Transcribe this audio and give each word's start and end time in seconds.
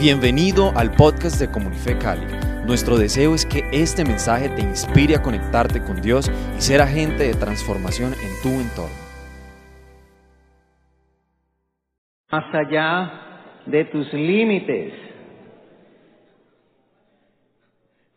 Bienvenido 0.00 0.72
al 0.76 0.90
podcast 0.90 1.40
de 1.40 1.48
Comunife 1.50 1.96
Cali. 1.96 2.26
Nuestro 2.66 2.98
deseo 2.98 3.32
es 3.32 3.46
que 3.46 3.62
este 3.72 4.04
mensaje 4.04 4.48
te 4.48 4.60
inspire 4.60 5.14
a 5.14 5.22
conectarte 5.22 5.80
con 5.80 6.02
Dios 6.02 6.28
y 6.58 6.60
ser 6.60 6.80
agente 6.80 7.22
de 7.22 7.34
transformación 7.34 8.12
en 8.12 8.42
tu 8.42 8.48
entorno. 8.60 8.96
Más 12.32 12.52
allá 12.52 13.12
de 13.66 13.84
tus 13.84 14.12
límites. 14.12 14.92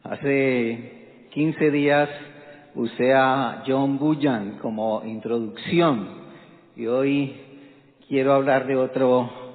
Hace 0.03 1.29
15 1.31 1.71
días 1.71 2.09
usé 2.73 3.13
a 3.13 3.63
John 3.67 3.99
Bullan 3.99 4.57
como 4.63 5.03
introducción 5.05 6.09
y 6.75 6.87
hoy 6.87 7.35
quiero 8.07 8.33
hablar 8.33 8.65
de 8.65 8.77
otro, 8.77 9.46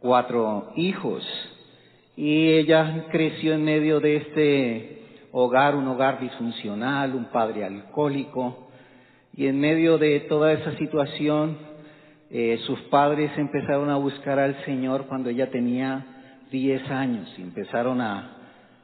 cuatro 0.00 0.72
hijos 0.74 1.24
y 2.16 2.54
ella 2.54 3.06
creció 3.12 3.54
en 3.54 3.62
medio 3.62 4.00
de 4.00 4.16
este 4.16 4.99
hogar, 5.32 5.76
un 5.76 5.86
hogar 5.88 6.20
disfuncional, 6.20 7.14
un 7.14 7.26
padre 7.26 7.64
alcohólico 7.64 8.70
y 9.34 9.46
en 9.46 9.60
medio 9.60 9.98
de 9.98 10.20
toda 10.20 10.52
esa 10.52 10.76
situación 10.76 11.56
eh, 12.30 12.58
sus 12.66 12.80
padres 12.82 13.30
empezaron 13.36 13.90
a 13.90 13.96
buscar 13.96 14.38
al 14.38 14.64
Señor 14.64 15.06
cuando 15.06 15.30
ella 15.30 15.50
tenía 15.50 16.06
diez 16.50 16.88
años 16.90 17.32
y 17.38 17.42
empezaron 17.42 18.00
a, 18.00 18.36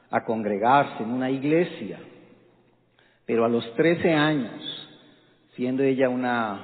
a 0.09 0.23
congregarse 0.23 1.03
en 1.03 1.11
una 1.11 1.29
iglesia. 1.29 1.99
Pero 3.25 3.45
a 3.45 3.49
los 3.49 3.73
trece 3.75 4.13
años, 4.13 4.89
siendo 5.55 5.83
ella 5.83 6.09
una 6.09 6.59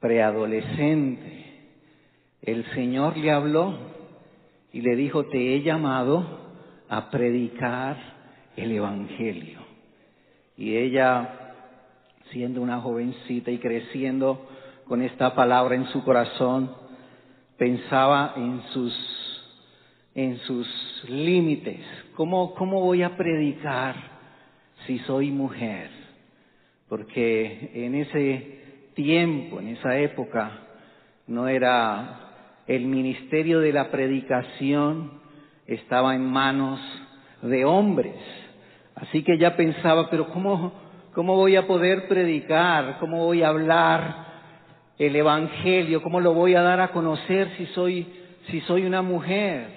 preadolescente, 0.00 1.38
el 2.42 2.64
Señor 2.74 3.16
le 3.16 3.30
habló 3.32 3.76
y 4.72 4.80
le 4.80 4.94
dijo, 4.96 5.26
te 5.26 5.54
he 5.54 5.62
llamado 5.62 6.24
a 6.88 7.10
predicar 7.10 8.17
el 8.58 8.72
Evangelio. 8.72 9.60
Y 10.56 10.76
ella, 10.76 11.54
siendo 12.32 12.60
una 12.60 12.80
jovencita 12.80 13.50
y 13.50 13.58
creciendo 13.58 14.48
con 14.86 15.02
esta 15.02 15.34
palabra 15.34 15.76
en 15.76 15.86
su 15.86 16.02
corazón, 16.02 16.74
pensaba 17.56 18.34
en 18.36 18.62
sus, 18.72 18.94
en 20.14 20.38
sus 20.38 20.66
límites. 21.08 21.80
¿Cómo, 22.14 22.54
¿Cómo 22.54 22.80
voy 22.80 23.02
a 23.02 23.16
predicar 23.16 23.94
si 24.86 24.98
soy 25.00 25.30
mujer? 25.30 25.90
Porque 26.88 27.70
en 27.74 27.94
ese 27.94 28.90
tiempo, 28.94 29.60
en 29.60 29.68
esa 29.68 29.98
época, 29.98 30.50
no 31.26 31.46
era 31.46 32.64
el 32.66 32.86
ministerio 32.86 33.60
de 33.60 33.72
la 33.72 33.90
predicación 33.90 35.18
estaba 35.68 36.14
en 36.14 36.24
manos 36.24 36.80
de 37.42 37.64
hombres. 37.64 38.16
Así 39.00 39.22
que 39.22 39.34
ella 39.34 39.56
pensaba, 39.56 40.10
pero 40.10 40.28
¿cómo, 40.28 40.72
cómo 41.14 41.36
voy 41.36 41.56
a 41.56 41.66
poder 41.66 42.08
predicar? 42.08 42.98
¿Cómo 42.98 43.24
voy 43.24 43.42
a 43.42 43.48
hablar 43.48 44.26
el 44.98 45.14
Evangelio? 45.14 46.02
¿Cómo 46.02 46.20
lo 46.20 46.34
voy 46.34 46.54
a 46.54 46.62
dar 46.62 46.80
a 46.80 46.90
conocer 46.90 47.48
si 47.56 47.66
soy, 47.66 48.06
si 48.50 48.60
soy 48.62 48.84
una 48.84 49.02
mujer? 49.02 49.68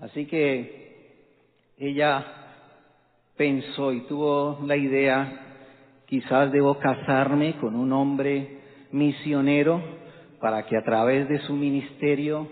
Así 0.00 0.26
que 0.26 0.80
ella 1.78 2.24
pensó 3.36 3.92
y 3.92 4.00
tuvo 4.02 4.58
la 4.66 4.76
idea, 4.76 5.40
quizás 6.06 6.50
debo 6.50 6.78
casarme 6.78 7.54
con 7.60 7.76
un 7.76 7.92
hombre 7.92 8.58
misionero 8.90 9.80
para 10.40 10.66
que 10.66 10.76
a 10.76 10.82
través 10.82 11.28
de 11.28 11.38
su 11.40 11.52
ministerio 11.52 12.48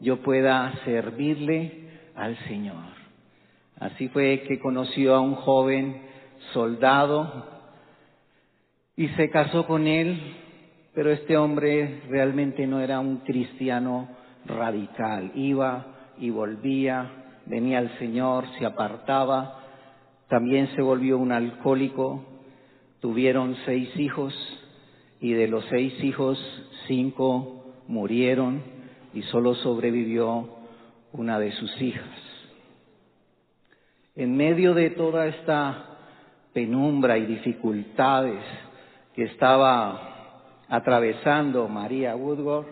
yo 0.00 0.18
pueda 0.22 0.72
servirle 0.84 1.88
al 2.14 2.36
Señor. 2.46 2.99
Así 3.80 4.08
fue 4.08 4.42
que 4.46 4.60
conoció 4.60 5.14
a 5.14 5.20
un 5.20 5.34
joven 5.36 6.02
soldado 6.52 7.46
y 8.94 9.08
se 9.08 9.30
casó 9.30 9.66
con 9.66 9.86
él, 9.86 10.20
pero 10.94 11.10
este 11.10 11.38
hombre 11.38 12.02
realmente 12.10 12.66
no 12.66 12.80
era 12.80 13.00
un 13.00 13.20
cristiano 13.20 14.08
radical. 14.44 15.32
Iba 15.34 15.86
y 16.18 16.28
volvía, 16.28 17.10
venía 17.46 17.78
al 17.78 17.98
Señor, 17.98 18.44
se 18.58 18.66
apartaba, 18.66 19.60
también 20.28 20.68
se 20.76 20.82
volvió 20.82 21.16
un 21.16 21.32
alcohólico, 21.32 22.22
tuvieron 23.00 23.56
seis 23.64 23.88
hijos 23.96 24.34
y 25.20 25.32
de 25.32 25.48
los 25.48 25.64
seis 25.70 26.04
hijos, 26.04 26.38
cinco 26.86 27.64
murieron 27.88 28.62
y 29.14 29.22
solo 29.22 29.54
sobrevivió 29.54 30.50
una 31.12 31.38
de 31.38 31.52
sus 31.52 31.80
hijas. 31.80 32.29
En 34.20 34.36
medio 34.36 34.74
de 34.74 34.90
toda 34.90 35.28
esta 35.28 35.96
penumbra 36.52 37.16
y 37.16 37.24
dificultades 37.24 38.42
que 39.14 39.22
estaba 39.22 40.58
atravesando 40.68 41.66
María 41.68 42.14
Woodward, 42.14 42.66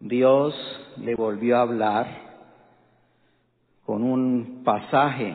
Dios 0.00 0.56
le 1.00 1.14
volvió 1.14 1.56
a 1.56 1.60
hablar 1.60 2.06
con 3.86 4.02
un 4.02 4.62
pasaje 4.64 5.34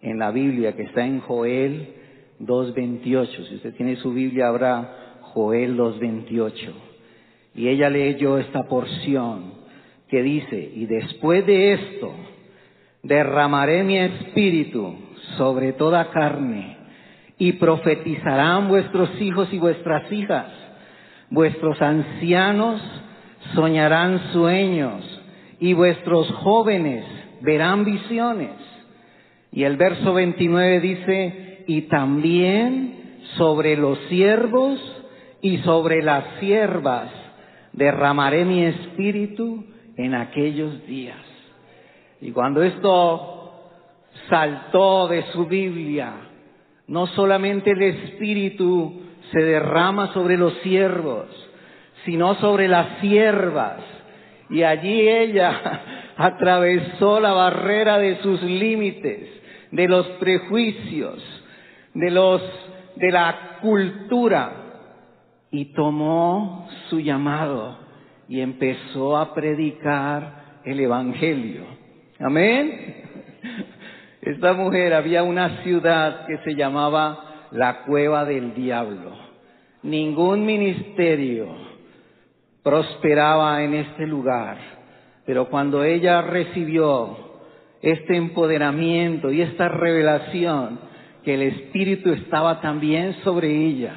en 0.00 0.18
la 0.18 0.32
Biblia 0.32 0.74
que 0.74 0.82
está 0.82 1.06
en 1.06 1.20
Joel 1.20 1.94
2.28. 2.40 3.48
Si 3.50 3.54
usted 3.54 3.76
tiene 3.76 3.94
su 3.94 4.12
Biblia, 4.12 4.48
habrá 4.48 5.20
Joel 5.32 5.76
2.28. 5.78 6.72
Y 7.54 7.68
ella 7.68 7.88
leyó 7.88 8.36
esta 8.38 8.64
porción 8.64 9.52
que 10.08 10.24
dice, 10.24 10.72
y 10.74 10.86
después 10.86 11.46
de 11.46 11.74
esto, 11.74 12.12
derramaré 13.02 13.82
mi 13.82 13.98
espíritu 13.98 14.94
sobre 15.36 15.72
toda 15.72 16.10
carne, 16.10 16.76
y 17.38 17.54
profetizarán 17.54 18.68
vuestros 18.68 19.20
hijos 19.20 19.52
y 19.52 19.58
vuestras 19.58 20.10
hijas, 20.12 20.46
vuestros 21.30 21.80
ancianos 21.82 22.80
soñarán 23.54 24.32
sueños, 24.32 25.02
y 25.58 25.72
vuestros 25.72 26.30
jóvenes 26.42 27.04
verán 27.40 27.84
visiones. 27.84 28.50
Y 29.50 29.64
el 29.64 29.76
verso 29.76 30.14
29 30.14 30.80
dice, 30.80 31.64
y 31.66 31.82
también 31.82 33.20
sobre 33.36 33.76
los 33.76 33.98
siervos 34.08 34.80
y 35.40 35.58
sobre 35.58 36.02
las 36.02 36.24
siervas 36.40 37.10
derramaré 37.72 38.44
mi 38.44 38.64
espíritu 38.64 39.64
en 39.96 40.14
aquellos 40.14 40.86
días. 40.86 41.31
Y 42.22 42.30
cuando 42.30 42.62
esto 42.62 43.52
saltó 44.30 45.08
de 45.08 45.24
su 45.32 45.46
Biblia, 45.46 46.12
no 46.86 47.08
solamente 47.08 47.72
el 47.72 47.82
espíritu 47.82 49.02
se 49.32 49.40
derrama 49.40 50.12
sobre 50.12 50.38
los 50.38 50.54
siervos, 50.58 51.26
sino 52.04 52.36
sobre 52.36 52.68
las 52.68 53.00
siervas. 53.00 53.80
Y 54.50 54.62
allí 54.62 55.08
ella 55.08 55.82
atravesó 56.16 57.18
la 57.18 57.32
barrera 57.32 57.98
de 57.98 58.22
sus 58.22 58.40
límites, 58.42 59.28
de 59.72 59.88
los 59.88 60.06
prejuicios, 60.20 61.22
de 61.94 62.10
los 62.10 62.40
de 62.96 63.10
la 63.10 63.58
cultura 63.60 64.52
y 65.50 65.72
tomó 65.72 66.68
su 66.88 67.00
llamado 67.00 67.78
y 68.28 68.40
empezó 68.40 69.16
a 69.16 69.34
predicar 69.34 70.60
el 70.64 70.78
evangelio. 70.78 71.81
Amén. 72.24 72.94
Esta 74.20 74.52
mujer 74.52 74.94
había 74.94 75.24
una 75.24 75.64
ciudad 75.64 76.24
que 76.26 76.38
se 76.44 76.54
llamaba 76.54 77.48
la 77.50 77.82
cueva 77.82 78.24
del 78.24 78.54
diablo. 78.54 79.10
Ningún 79.82 80.46
ministerio 80.46 81.48
prosperaba 82.62 83.64
en 83.64 83.74
este 83.74 84.06
lugar, 84.06 84.56
pero 85.26 85.48
cuando 85.48 85.82
ella 85.82 86.22
recibió 86.22 87.16
este 87.80 88.16
empoderamiento 88.16 89.32
y 89.32 89.42
esta 89.42 89.66
revelación, 89.66 90.78
que 91.24 91.34
el 91.34 91.42
Espíritu 91.42 92.12
estaba 92.12 92.60
también 92.60 93.14
sobre 93.24 93.48
ella. 93.48 93.94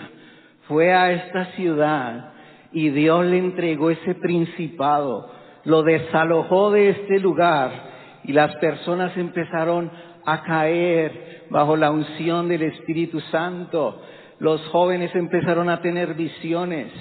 Fue 0.68 0.92
a 0.96 1.12
esta 1.12 1.46
ciudad 1.58 2.34
y 2.72 2.90
Dios 2.90 3.24
le 3.24 3.38
entregó 3.38 3.92
ese 3.92 4.16
principado, 4.16 5.32
lo 5.64 5.84
desalojó 5.84 6.72
de 6.72 6.90
este 6.90 7.20
lugar 7.20 7.95
y 8.28 8.34
las 8.34 8.56
personas 8.58 9.16
empezaron 9.18 9.92
a 10.26 10.42
caer 10.44 11.46
bajo 11.50 11.76
la 11.78 11.92
unción 11.92 12.48
del 12.48 12.64
Espíritu 12.64 13.20
Santo. 13.32 14.02
los 14.40 14.62
jóvenes 14.68 15.16
empezaron 15.16 15.70
a 15.70 15.82
tener 15.82 16.16
visiones, 16.16 16.92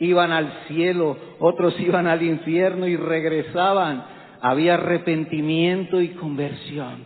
iban 0.00 0.32
al 0.32 0.52
cielo, 0.66 1.16
otros 1.38 1.78
iban 1.80 2.06
al 2.06 2.22
infierno 2.22 2.86
y 2.86 2.96
regresaban. 2.96 4.04
Había 4.42 4.74
arrepentimiento 4.74 6.00
y 6.00 6.08
conversión. 6.08 7.04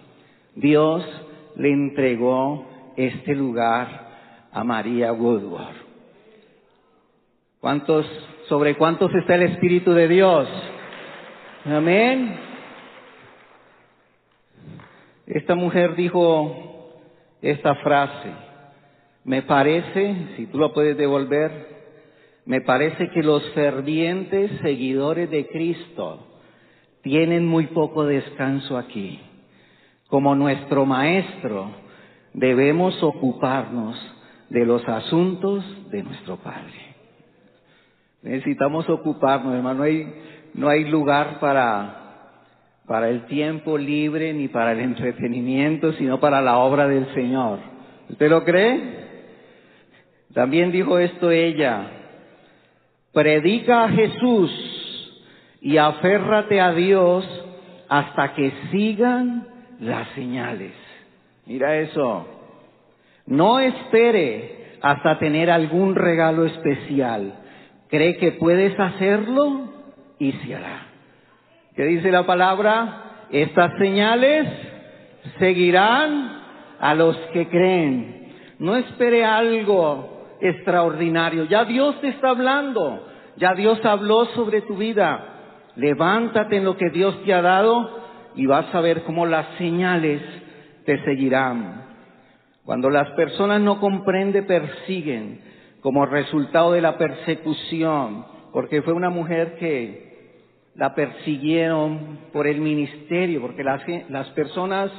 Dios 0.54 1.04
le 1.56 1.72
entregó 1.72 2.66
este 2.96 3.34
lugar 3.34 4.48
a 4.52 4.62
María 4.62 5.12
Woodward. 5.12 5.74
¿Cuántos, 7.60 8.06
sobre 8.48 8.76
cuántos 8.76 9.12
está 9.14 9.34
el 9.34 9.42
Espíritu 9.42 9.92
de 9.92 10.06
Dios? 10.06 10.48
Amén. 11.64 12.53
Esta 15.26 15.54
mujer 15.54 15.96
dijo 15.96 16.92
esta 17.40 17.74
frase, 17.76 18.30
me 19.24 19.42
parece, 19.42 20.16
si 20.36 20.46
tú 20.46 20.58
lo 20.58 20.72
puedes 20.72 20.96
devolver, 20.96 21.74
me 22.44 22.60
parece 22.60 23.08
que 23.10 23.22
los 23.22 23.42
fervientes 23.52 24.50
seguidores 24.60 25.30
de 25.30 25.46
Cristo 25.46 26.26
tienen 27.02 27.46
muy 27.46 27.68
poco 27.68 28.04
descanso 28.04 28.76
aquí. 28.76 29.18
Como 30.08 30.34
nuestro 30.34 30.84
Maestro, 30.84 31.70
debemos 32.34 33.02
ocuparnos 33.02 33.98
de 34.50 34.66
los 34.66 34.86
asuntos 34.86 35.64
de 35.90 36.02
nuestro 36.02 36.36
Padre. 36.36 36.94
Necesitamos 38.22 38.88
ocuparnos, 38.90 39.54
hermano. 39.54 39.78
No 39.78 39.84
hay, 39.84 40.14
no 40.54 40.68
hay 40.68 40.84
lugar 40.84 41.40
para, 41.40 42.03
para 42.86 43.08
el 43.08 43.26
tiempo 43.26 43.78
libre 43.78 44.32
ni 44.34 44.48
para 44.48 44.72
el 44.72 44.80
entretenimiento, 44.80 45.92
sino 45.94 46.20
para 46.20 46.40
la 46.40 46.58
obra 46.58 46.86
del 46.86 47.12
Señor. 47.14 47.58
¿Usted 48.10 48.28
lo 48.28 48.44
cree? 48.44 49.04
También 50.34 50.72
dijo 50.72 50.98
esto 50.98 51.30
ella, 51.30 51.86
predica 53.12 53.84
a 53.84 53.88
Jesús 53.88 54.50
y 55.60 55.78
aférrate 55.78 56.60
a 56.60 56.72
Dios 56.72 57.24
hasta 57.88 58.34
que 58.34 58.52
sigan 58.70 59.46
las 59.80 60.08
señales. 60.10 60.72
Mira 61.46 61.76
eso. 61.78 62.26
No 63.26 63.60
espere 63.60 64.76
hasta 64.82 65.18
tener 65.18 65.50
algún 65.50 65.94
regalo 65.94 66.44
especial. 66.44 67.34
Cree 67.88 68.16
que 68.16 68.32
puedes 68.32 68.78
hacerlo 68.78 69.72
y 70.18 70.32
se 70.32 70.54
hará. 70.54 70.93
¿Qué 71.74 71.84
dice 71.86 72.12
la 72.12 72.24
palabra? 72.24 73.26
Estas 73.30 73.76
señales 73.78 74.46
seguirán 75.40 76.40
a 76.78 76.94
los 76.94 77.16
que 77.32 77.48
creen. 77.48 78.32
No 78.60 78.76
espere 78.76 79.24
algo 79.24 80.36
extraordinario. 80.40 81.44
Ya 81.44 81.64
Dios 81.64 82.00
te 82.00 82.08
está 82.08 82.30
hablando. 82.30 83.04
Ya 83.38 83.54
Dios 83.54 83.84
habló 83.84 84.26
sobre 84.26 84.60
tu 84.60 84.76
vida. 84.76 85.72
Levántate 85.74 86.58
en 86.58 86.64
lo 86.64 86.76
que 86.76 86.90
Dios 86.90 87.20
te 87.24 87.34
ha 87.34 87.42
dado 87.42 88.04
y 88.36 88.46
vas 88.46 88.72
a 88.72 88.80
ver 88.80 89.02
cómo 89.02 89.26
las 89.26 89.46
señales 89.58 90.22
te 90.84 91.02
seguirán. 91.04 91.86
Cuando 92.64 92.88
las 92.88 93.10
personas 93.10 93.60
no 93.60 93.80
comprenden, 93.80 94.46
persiguen 94.46 95.40
como 95.80 96.06
resultado 96.06 96.70
de 96.70 96.80
la 96.80 96.96
persecución, 96.96 98.24
porque 98.52 98.80
fue 98.82 98.92
una 98.92 99.10
mujer 99.10 99.56
que 99.58 100.13
la 100.76 100.94
persiguieron 100.94 102.18
por 102.32 102.46
el 102.46 102.60
ministerio, 102.60 103.40
porque 103.40 103.62
las, 103.62 103.82
las 104.08 104.28
personas 104.30 104.90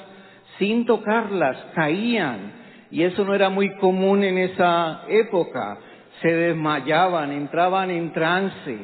sin 0.58 0.86
tocarlas 0.86 1.58
caían, 1.74 2.54
y 2.92 3.04
eso 3.04 3.26
no 3.26 3.34
era 3.34 3.50
muy 3.50 3.76
común 3.76 4.24
en 4.24 4.38
esa 4.38 5.04
época. 5.10 5.78
Se 6.22 6.30
desmayaban, 6.30 7.32
entraban 7.32 7.92
en 7.92 8.14
trance, 8.14 8.78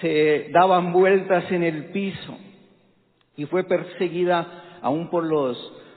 se 0.00 0.50
daban 0.52 0.92
vueltas 0.92 1.50
en 1.52 1.62
el 1.62 1.86
piso 1.86 2.36
y 3.36 3.44
fue 3.46 3.64
perseguida 3.64 4.78
aún 4.82 5.08
por 5.10 5.24
los, 5.24 5.56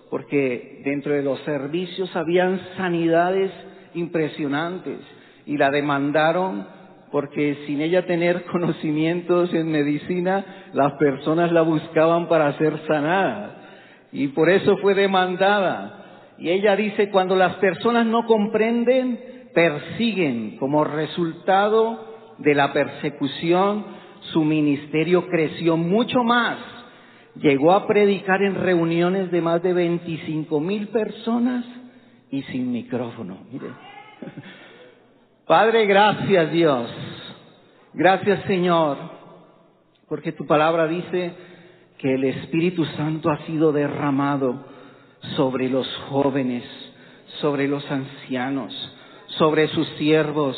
porque 0.09 0.81
dentro 0.83 1.13
de 1.13 1.23
los 1.23 1.39
servicios 1.41 2.15
habían 2.15 2.59
sanidades 2.77 3.51
impresionantes 3.93 4.99
y 5.45 5.57
la 5.57 5.69
demandaron 5.69 6.67
porque 7.11 7.63
sin 7.65 7.81
ella 7.81 8.05
tener 8.05 8.43
conocimientos 8.51 9.53
en 9.53 9.71
medicina, 9.71 10.45
las 10.73 10.93
personas 10.93 11.51
la 11.51 11.61
buscaban 11.61 12.27
para 12.27 12.57
ser 12.57 12.79
sanada 12.87 13.55
y 14.11 14.27
por 14.29 14.49
eso 14.49 14.77
fue 14.77 14.95
demandada. 14.95 16.35
Y 16.37 16.49
ella 16.49 16.75
dice, 16.75 17.09
cuando 17.09 17.35
las 17.35 17.55
personas 17.55 18.05
no 18.05 18.25
comprenden, 18.25 19.19
persiguen 19.53 20.57
como 20.57 20.83
resultado 20.85 22.35
de 22.37 22.55
la 22.55 22.71
persecución, 22.71 23.85
su 24.31 24.45
ministerio 24.45 25.27
creció 25.27 25.75
mucho 25.75 26.23
más 26.23 26.57
llegó 27.41 27.71
a 27.71 27.87
predicar 27.87 28.41
en 28.41 28.55
reuniones 28.55 29.31
de 29.31 29.41
más 29.41 29.61
de 29.61 29.73
25 29.73 30.59
mil 30.59 30.89
personas 30.89 31.65
y 32.31 32.41
sin 32.43 32.71
micrófono. 32.71 33.37
Mire. 33.51 33.67
Padre, 35.49 35.87
gracias 35.87 36.51
Dios. 36.51 36.91
Gracias 37.95 38.43
Señor, 38.45 38.97
porque 40.07 40.31
tu 40.31 40.45
palabra 40.45 40.85
dice 40.85 41.33
que 41.97 42.13
el 42.13 42.23
Espíritu 42.25 42.85
Santo 42.85 43.31
ha 43.31 43.47
sido 43.47 43.71
derramado 43.71 44.63
sobre 45.35 45.67
los 45.67 45.87
jóvenes, 46.07 46.63
sobre 47.41 47.67
los 47.67 47.83
ancianos, 47.89 48.75
sobre 49.39 49.69
sus 49.69 49.87
siervos, 49.97 50.55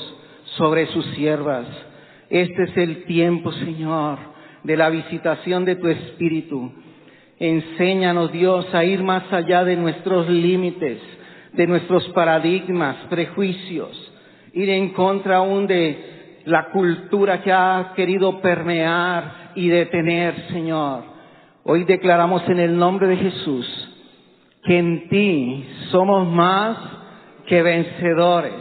sobre 0.58 0.88
sus 0.88 1.06
siervas. 1.16 1.68
Este 2.30 2.64
es 2.64 2.76
el 2.76 3.06
tiempo, 3.06 3.54
Señor, 3.54 4.20
de 4.66 4.76
la 4.76 4.90
visitación 4.90 5.64
de 5.64 5.78
tu 5.78 5.88
Espíritu. 5.88 6.70
Enséñanos, 7.40 8.34
Dios, 8.34 8.68
a 8.76 8.84
ir 8.84 9.04
más 9.04 9.32
allá 9.32 9.64
de 9.64 9.78
nuestros 9.78 10.28
límites, 10.28 11.00
de 11.54 11.66
nuestros 11.66 12.10
paradigmas, 12.10 12.98
prejuicios, 13.10 14.11
ir 14.54 14.70
en 14.70 14.90
contra 14.90 15.38
aún 15.38 15.68
de 15.68 16.42
la 16.46 16.70
cultura 16.70 17.42
que 17.42 17.52
ha 17.52 17.94
querido 17.96 18.42
permear 18.42 19.52
y 19.56 19.68
detener, 19.68 20.48
Señor. 20.50 21.04
Hoy 21.64 21.84
declaramos 21.84 22.48
en 22.50 22.60
el 22.60 22.78
nombre 22.78 23.08
de 23.08 23.18
Jesús 23.18 23.88
que 24.64 24.78
en 24.78 25.10
ti 25.10 25.66
somos 25.90 26.28
más 26.28 26.78
que 27.48 27.62
vencedores, 27.62 28.54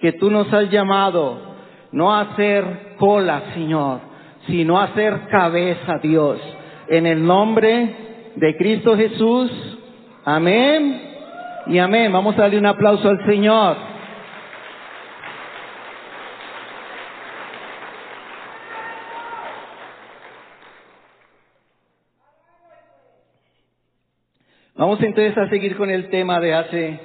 que 0.00 0.12
tú 0.12 0.30
nos 0.30 0.52
has 0.52 0.70
llamado 0.70 1.56
no 1.92 2.12
a 2.12 2.20
hacer 2.22 2.94
cola, 2.98 3.42
Señor, 3.54 4.00
sino 4.46 4.78
a 4.78 4.94
ser 4.94 5.28
cabeza, 5.28 5.98
Dios. 6.02 6.38
En 6.88 7.06
el 7.06 7.24
nombre 7.24 7.94
de 8.36 8.56
Cristo 8.56 8.96
Jesús. 8.96 9.50
Amén 10.24 11.02
y 11.66 11.78
amén. 11.78 12.12
Vamos 12.12 12.36
a 12.36 12.42
darle 12.42 12.58
un 12.58 12.66
aplauso 12.66 13.08
al 13.08 13.24
Señor. 13.26 13.95
Vamos 24.78 25.00
entonces 25.00 25.38
a 25.38 25.48
seguir 25.48 25.74
con 25.74 25.88
el 25.88 26.10
tema 26.10 26.38
de 26.38 26.52
hace 26.52 27.00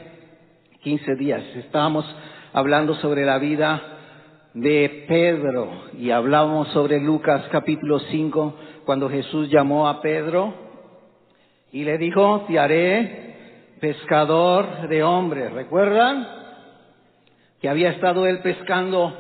15 0.82 1.16
días. 1.16 1.42
Estábamos 1.56 2.06
hablando 2.52 2.96
sobre 2.96 3.24
la 3.24 3.38
vida 3.38 3.82
de 4.54 5.06
Pedro 5.08 5.70
y 5.98 6.12
hablamos 6.12 6.68
sobre 6.74 7.00
Lucas 7.00 7.46
capítulo 7.50 8.00
5 8.00 8.56
cuando 8.84 9.10
Jesús 9.10 9.50
llamó 9.50 9.88
a 9.88 10.02
Pedro 10.02 10.54
y 11.72 11.86
le 11.86 11.98
dijo, 11.98 12.44
te 12.46 12.60
haré 12.60 13.36
pescador 13.80 14.90
de 14.90 15.02
hombres. 15.02 15.54
¿Recuerdan? 15.54 16.28
Que 17.62 17.70
había 17.70 17.92
estado 17.92 18.28
él 18.28 18.40
pescando 18.40 19.16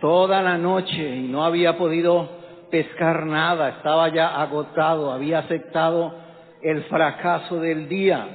toda 0.00 0.42
la 0.42 0.58
noche 0.58 1.16
y 1.16 1.28
no 1.28 1.46
había 1.46 1.78
podido 1.78 2.28
pescar 2.70 3.24
nada, 3.24 3.70
estaba 3.70 4.10
ya 4.10 4.38
agotado, 4.38 5.12
había 5.12 5.38
aceptado 5.38 6.25
el 6.62 6.84
fracaso 6.84 7.60
del 7.60 7.88
día. 7.88 8.26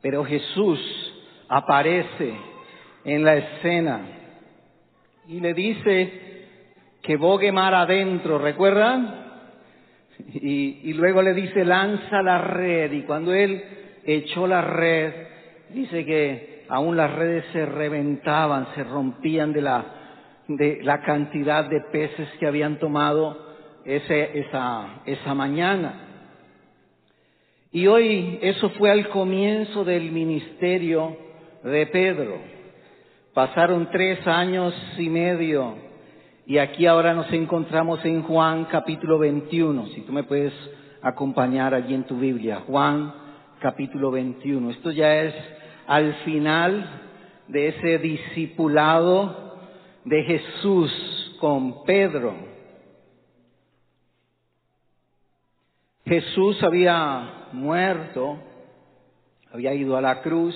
Pero 0.00 0.24
Jesús 0.24 0.78
aparece 1.48 2.34
en 3.04 3.24
la 3.24 3.36
escena 3.36 4.00
y 5.28 5.40
le 5.40 5.54
dice 5.54 6.28
que 7.02 7.16
bogue 7.16 7.52
mar 7.52 7.74
adentro, 7.74 8.38
¿recuerdan? 8.38 9.26
Y, 10.34 10.80
y, 10.90 10.92
luego 10.94 11.22
le 11.22 11.32
dice, 11.32 11.64
lanza 11.64 12.22
la 12.22 12.38
red. 12.38 12.92
Y 12.92 13.02
cuando 13.02 13.32
él 13.32 13.62
echó 14.04 14.46
la 14.46 14.62
red, 14.62 15.12
dice 15.70 16.04
que 16.04 16.64
aún 16.68 16.96
las 16.96 17.12
redes 17.14 17.44
se 17.52 17.64
reventaban, 17.66 18.68
se 18.74 18.84
rompían 18.84 19.52
de 19.52 19.62
la, 19.62 19.84
de 20.48 20.80
la 20.82 21.00
cantidad 21.02 21.64
de 21.64 21.80
peces 21.92 22.28
que 22.38 22.46
habían 22.46 22.78
tomado 22.78 23.46
ese, 23.84 24.38
esa, 24.38 25.02
esa 25.06 25.34
mañana. 25.34 26.07
Y 27.70 27.86
hoy 27.86 28.38
eso 28.40 28.70
fue 28.70 28.90
al 28.90 29.08
comienzo 29.10 29.84
del 29.84 30.10
ministerio 30.10 31.16
de 31.62 31.86
Pedro. 31.86 32.38
Pasaron 33.34 33.90
tres 33.90 34.26
años 34.26 34.74
y 34.96 35.08
medio 35.10 35.74
y 36.46 36.56
aquí 36.56 36.86
ahora 36.86 37.12
nos 37.12 37.30
encontramos 37.30 38.02
en 38.06 38.22
Juan 38.22 38.64
capítulo 38.64 39.18
21. 39.18 39.88
Si 39.88 40.00
tú 40.00 40.12
me 40.12 40.22
puedes 40.22 40.54
acompañar 41.02 41.74
allí 41.74 41.92
en 41.92 42.04
tu 42.04 42.16
Biblia. 42.16 42.62
Juan 42.66 43.12
capítulo 43.60 44.10
21. 44.12 44.70
Esto 44.70 44.90
ya 44.90 45.20
es 45.20 45.34
al 45.86 46.14
final 46.24 46.88
de 47.48 47.68
ese 47.68 47.98
discipulado 47.98 49.58
de 50.06 50.22
Jesús 50.22 51.36
con 51.38 51.84
Pedro. 51.84 52.34
Jesús 56.06 56.62
había 56.62 57.37
muerto, 57.52 58.38
había 59.52 59.74
ido 59.74 59.96
a 59.96 60.00
la 60.00 60.22
cruz, 60.22 60.54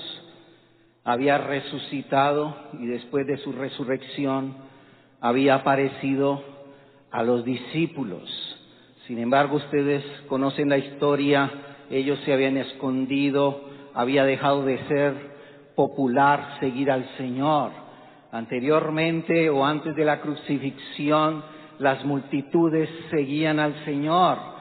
había 1.03 1.37
resucitado 1.37 2.55
y 2.79 2.85
después 2.85 3.27
de 3.27 3.37
su 3.37 3.51
resurrección 3.51 4.55
había 5.19 5.55
aparecido 5.55 6.43
a 7.11 7.23
los 7.23 7.43
discípulos. 7.43 8.29
Sin 9.07 9.19
embargo, 9.19 9.57
ustedes 9.57 10.03
conocen 10.27 10.69
la 10.69 10.77
historia, 10.77 11.51
ellos 11.89 12.19
se 12.25 12.33
habían 12.33 12.57
escondido, 12.57 13.69
había 13.93 14.23
dejado 14.23 14.63
de 14.63 14.77
ser 14.87 15.33
popular 15.75 16.57
seguir 16.59 16.89
al 16.89 17.07
Señor. 17.17 17.71
Anteriormente 18.31 19.49
o 19.49 19.65
antes 19.65 19.95
de 19.95 20.05
la 20.05 20.21
crucifixión, 20.21 21.43
las 21.79 22.03
multitudes 22.05 22.89
seguían 23.11 23.59
al 23.59 23.83
Señor. 23.85 24.52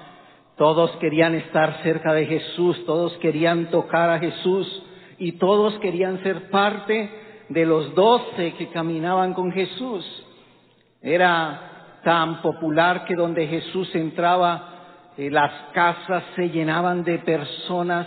Todos 0.56 0.90
querían 0.96 1.34
estar 1.34 1.82
cerca 1.82 2.12
de 2.12 2.26
Jesús, 2.26 2.84
todos 2.84 3.16
querían 3.18 3.70
tocar 3.70 4.10
a 4.10 4.18
Jesús 4.18 4.82
y 5.18 5.32
todos 5.32 5.78
querían 5.78 6.22
ser 6.22 6.50
parte 6.50 7.10
de 7.48 7.66
los 7.66 7.94
doce 7.94 8.54
que 8.54 8.68
caminaban 8.68 9.34
con 9.34 9.52
Jesús. 9.52 10.04
Era 11.00 12.00
tan 12.04 12.42
popular 12.42 13.04
que 13.04 13.14
donde 13.14 13.46
Jesús 13.46 13.94
entraba, 13.94 15.12
eh, 15.16 15.30
las 15.30 15.52
casas 15.72 16.24
se 16.36 16.50
llenaban 16.50 17.04
de 17.04 17.18
personas 17.18 18.06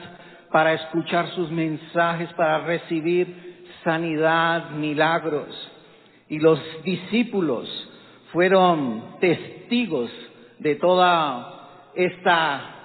para 0.51 0.73
escuchar 0.73 1.29
sus 1.29 1.49
mensajes, 1.51 2.31
para 2.33 2.59
recibir 2.59 3.65
sanidad, 3.83 4.71
milagros. 4.71 5.71
Y 6.29 6.39
los 6.39 6.59
discípulos 6.83 7.67
fueron 8.31 9.17
testigos 9.19 10.09
de 10.59 10.75
toda 10.75 11.54
esta 11.95 12.75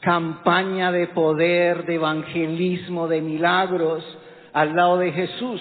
campaña 0.00 0.92
de 0.92 1.08
poder, 1.08 1.84
de 1.84 1.94
evangelismo, 1.94 3.08
de 3.08 3.20
milagros 3.20 4.04
al 4.52 4.74
lado 4.74 4.98
de 4.98 5.12
Jesús. 5.12 5.60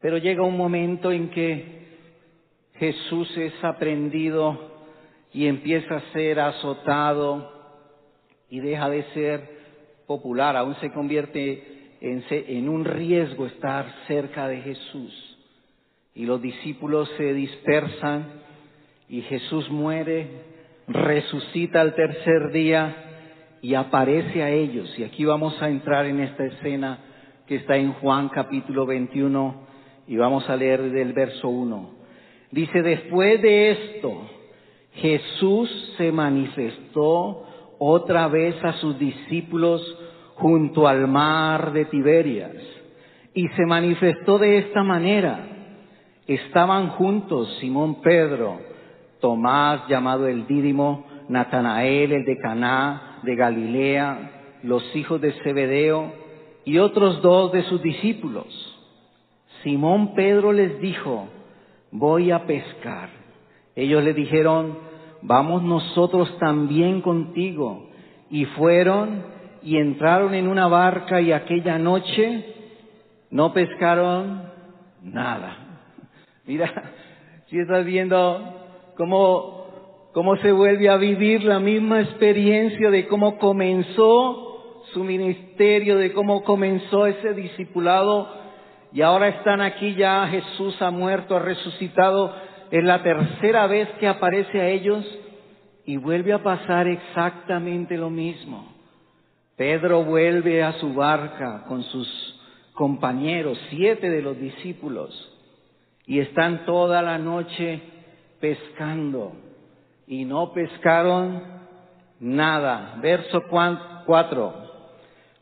Pero 0.00 0.18
llega 0.18 0.42
un 0.42 0.56
momento 0.56 1.12
en 1.12 1.30
que 1.30 1.82
Jesús 2.74 3.36
es 3.36 3.52
aprendido 3.62 4.72
y 5.32 5.46
empieza 5.46 5.96
a 5.96 6.12
ser 6.12 6.40
azotado 6.40 7.50
y 8.50 8.60
deja 8.60 8.90
de 8.90 9.04
ser 9.14 9.62
popular, 10.06 10.56
aún 10.56 10.74
se 10.76 10.92
convierte 10.92 11.96
en, 12.00 12.24
en 12.28 12.68
un 12.68 12.84
riesgo 12.84 13.46
estar 13.46 13.86
cerca 14.06 14.48
de 14.48 14.60
Jesús. 14.60 15.38
Y 16.14 16.26
los 16.26 16.42
discípulos 16.42 17.08
se 17.16 17.32
dispersan 17.32 18.42
y 19.08 19.22
Jesús 19.22 19.70
muere 19.70 20.51
resucita 20.92 21.80
al 21.80 21.94
tercer 21.94 22.52
día 22.52 22.94
y 23.60 23.74
aparece 23.74 24.42
a 24.42 24.50
ellos. 24.50 24.92
Y 24.98 25.04
aquí 25.04 25.24
vamos 25.24 25.60
a 25.62 25.68
entrar 25.68 26.06
en 26.06 26.20
esta 26.20 26.44
escena 26.44 26.98
que 27.46 27.56
está 27.56 27.76
en 27.76 27.92
Juan 27.94 28.28
capítulo 28.28 28.86
21 28.86 29.66
y 30.06 30.16
vamos 30.16 30.48
a 30.48 30.56
leer 30.56 30.90
del 30.90 31.12
verso 31.12 31.48
1. 31.48 31.90
Dice, 32.50 32.82
después 32.82 33.40
de 33.40 33.70
esto, 33.70 34.28
Jesús 34.94 35.94
se 35.96 36.12
manifestó 36.12 37.46
otra 37.78 38.28
vez 38.28 38.62
a 38.62 38.74
sus 38.74 38.98
discípulos 38.98 39.80
junto 40.34 40.86
al 40.86 41.08
mar 41.08 41.72
de 41.72 41.86
Tiberias. 41.86 42.52
Y 43.34 43.48
se 43.48 43.64
manifestó 43.64 44.38
de 44.38 44.58
esta 44.58 44.82
manera. 44.82 45.46
Estaban 46.26 46.88
juntos 46.90 47.56
Simón 47.60 48.02
Pedro, 48.02 48.60
Tomás 49.22 49.86
llamado 49.86 50.26
el 50.26 50.48
Dídimo, 50.48 51.06
Natanael 51.28 52.10
el 52.10 52.24
de 52.24 52.38
Caná 52.38 53.20
de 53.22 53.36
Galilea, 53.36 54.58
los 54.64 54.84
hijos 54.96 55.20
de 55.20 55.30
Zebedeo 55.44 56.12
y 56.64 56.78
otros 56.78 57.22
dos 57.22 57.52
de 57.52 57.62
sus 57.62 57.80
discípulos. 57.82 58.46
Simón 59.62 60.16
Pedro 60.16 60.52
les 60.52 60.80
dijo, 60.80 61.28
voy 61.92 62.32
a 62.32 62.46
pescar. 62.46 63.10
Ellos 63.76 64.02
le 64.02 64.12
dijeron, 64.12 64.76
vamos 65.22 65.62
nosotros 65.62 66.36
también 66.40 67.00
contigo. 67.00 67.90
Y 68.28 68.46
fueron 68.46 69.22
y 69.62 69.76
entraron 69.76 70.34
en 70.34 70.48
una 70.48 70.66
barca 70.66 71.20
y 71.20 71.30
aquella 71.30 71.78
noche 71.78 72.44
no 73.30 73.52
pescaron 73.52 74.50
nada. 75.00 75.58
Mira, 76.44 76.90
si 77.46 77.60
estás 77.60 77.84
viendo 77.84 78.61
cómo, 78.96 80.10
cómo 80.12 80.36
se 80.36 80.52
vuelve 80.52 80.88
a 80.88 80.96
vivir 80.96 81.44
la 81.44 81.60
misma 81.60 82.00
experiencia 82.00 82.90
de 82.90 83.06
cómo 83.06 83.38
comenzó 83.38 84.82
su 84.92 85.04
ministerio, 85.04 85.96
de 85.96 86.12
cómo 86.12 86.44
comenzó 86.44 87.06
ese 87.06 87.34
discipulado 87.34 88.42
y 88.92 89.00
ahora 89.00 89.28
están 89.28 89.60
aquí 89.62 89.94
ya, 89.94 90.26
Jesús 90.28 90.80
ha 90.82 90.90
muerto, 90.90 91.36
ha 91.36 91.38
resucitado, 91.38 92.34
es 92.70 92.84
la 92.84 93.02
tercera 93.02 93.66
vez 93.66 93.88
que 93.98 94.06
aparece 94.06 94.60
a 94.60 94.68
ellos 94.68 95.04
y 95.86 95.96
vuelve 95.96 96.32
a 96.32 96.42
pasar 96.42 96.86
exactamente 96.86 97.96
lo 97.96 98.10
mismo. 98.10 98.70
Pedro 99.56 100.04
vuelve 100.04 100.62
a 100.62 100.74
su 100.74 100.92
barca 100.92 101.64
con 101.68 101.82
sus 101.84 102.40
compañeros, 102.74 103.58
siete 103.70 104.10
de 104.10 104.22
los 104.22 104.38
discípulos, 104.38 105.10
y 106.06 106.18
están 106.18 106.66
toda 106.66 107.00
la 107.00 107.16
noche 107.16 107.80
pescando 108.42 109.32
y 110.08 110.24
no 110.24 110.52
pescaron 110.52 111.40
nada. 112.18 112.98
Verso 113.00 113.44
4. 113.48 114.54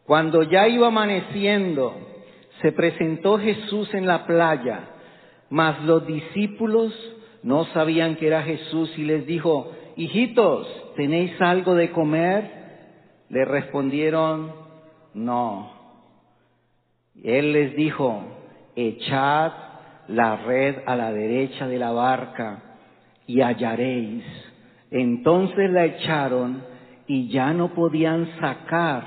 Cuando 0.04 0.42
ya 0.42 0.68
iba 0.68 0.88
amaneciendo, 0.88 1.94
se 2.60 2.72
presentó 2.72 3.38
Jesús 3.38 3.92
en 3.94 4.06
la 4.06 4.26
playa, 4.26 4.80
mas 5.48 5.82
los 5.84 6.06
discípulos 6.06 6.92
no 7.42 7.64
sabían 7.72 8.16
que 8.16 8.26
era 8.26 8.42
Jesús 8.42 8.92
y 8.98 9.04
les 9.04 9.26
dijo, 9.26 9.72
hijitos, 9.96 10.68
¿tenéis 10.94 11.40
algo 11.40 11.74
de 11.74 11.90
comer? 11.92 12.50
Le 13.30 13.46
respondieron, 13.46 14.52
no. 15.14 15.72
Él 17.24 17.52
les 17.52 17.74
dijo, 17.74 18.22
echad 18.76 19.52
la 20.08 20.36
red 20.36 20.82
a 20.84 20.96
la 20.96 21.12
derecha 21.12 21.66
de 21.66 21.78
la 21.78 21.92
barca 21.92 22.64
y 23.30 23.42
hallaréis. 23.42 24.24
Entonces 24.90 25.70
la 25.70 25.84
echaron 25.84 26.64
y 27.06 27.28
ya 27.28 27.52
no 27.52 27.74
podían 27.74 28.28
sacar 28.40 29.04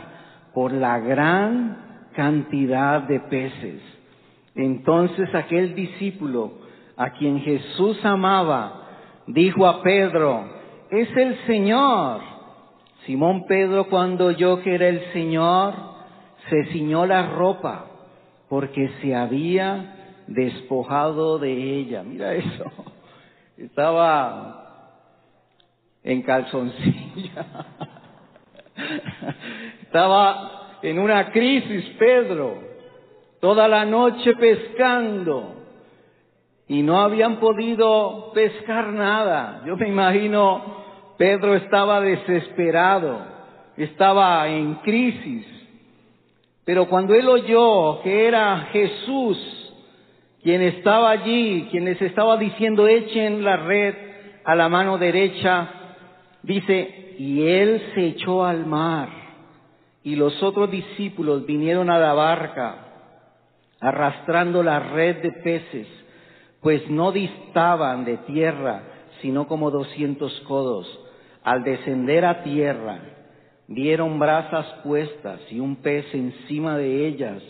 por 0.53 0.71
la 0.71 0.97
gran 0.99 2.07
cantidad 2.15 3.01
de 3.01 3.19
peces. 3.19 3.81
Entonces 4.55 5.27
aquel 5.35 5.75
discípulo 5.75 6.53
a 6.95 7.09
quien 7.11 7.41
Jesús 7.41 7.99
amaba 8.05 8.81
dijo 9.27 9.67
a 9.67 9.81
Pedro, 9.83 10.45
es 10.89 11.09
el 11.17 11.35
Señor. 11.45 12.21
Simón 13.05 13.45
Pedro 13.45 13.89
cuando 13.89 14.27
oyó 14.27 14.61
que 14.61 14.75
era 14.75 14.87
el 14.87 15.01
Señor, 15.11 15.73
se 16.49 16.71
ciñó 16.71 17.05
la 17.05 17.27
ropa 17.27 17.87
porque 18.47 18.89
se 19.01 19.13
había 19.15 20.23
despojado 20.27 21.39
de 21.39 21.51
ella. 21.51 22.03
Mira 22.03 22.33
eso 22.35 22.92
estaba 23.65 24.99
en 26.03 26.21
calzoncilla. 26.23 27.45
estaba 29.83 30.77
en 30.81 30.99
una 30.99 31.31
crisis 31.31 31.85
Pedro, 31.97 32.57
toda 33.39 33.67
la 33.67 33.85
noche 33.85 34.35
pescando 34.35 35.55
y 36.67 36.81
no 36.81 36.99
habían 36.99 37.37
podido 37.37 38.31
pescar 38.33 38.87
nada. 38.87 39.63
Yo 39.65 39.77
me 39.77 39.87
imagino 39.87 40.83
Pedro 41.17 41.55
estaba 41.55 42.01
desesperado, 42.01 43.19
estaba 43.77 44.47
en 44.49 44.75
crisis. 44.75 45.45
Pero 46.65 46.87
cuando 46.87 47.13
él 47.13 47.27
oyó 47.29 48.01
que 48.01 48.27
era 48.27 48.57
Jesús 48.71 49.62
quien 50.43 50.61
estaba 50.61 51.09
allí, 51.11 51.69
quien 51.71 51.85
les 51.85 52.01
estaba 52.01 52.37
diciendo 52.37 52.87
echen 52.87 53.43
la 53.43 53.57
red 53.57 53.95
a 54.43 54.55
la 54.55 54.67
mano 54.67 54.97
derecha, 54.97 55.69
dice, 56.43 57.15
y 57.17 57.47
él 57.47 57.81
se 57.95 58.07
echó 58.07 58.43
al 58.43 58.65
mar, 58.65 59.07
y 60.03 60.17
los 60.17 60.43
otros 60.43 60.69
discípulos 60.69 61.45
vinieron 61.45 61.89
a 61.89 61.97
la 61.97 62.13
barca, 62.13 62.75
arrastrando 63.79 64.63
la 64.63 64.79
red 64.79 65.21
de 65.21 65.31
peces, 65.31 65.87
pues 66.61 66.89
no 66.89 67.13
distaban 67.13 68.03
de 68.03 68.17
tierra, 68.17 68.83
sino 69.21 69.47
como 69.47 69.71
doscientos 69.71 70.37
codos. 70.47 70.87
Al 71.43 71.63
descender 71.63 72.25
a 72.25 72.43
tierra, 72.43 72.99
vieron 73.67 74.19
brasas 74.19 74.65
puestas 74.83 75.39
y 75.49 75.59
un 75.59 75.77
pez 75.77 76.05
encima 76.13 76.77
de 76.77 77.07
ellas 77.07 77.41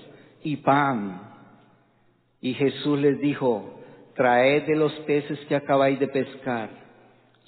y 0.44 0.58
pan. 0.58 1.33
Y 2.44 2.56
Jesús 2.56 3.00
les 3.00 3.22
dijo, 3.22 3.80
traed 4.16 4.68
de 4.68 4.76
los 4.76 4.92
peces 5.08 5.40
que 5.48 5.56
acabáis 5.56 5.98
de 5.98 6.10
pescar. 6.10 6.70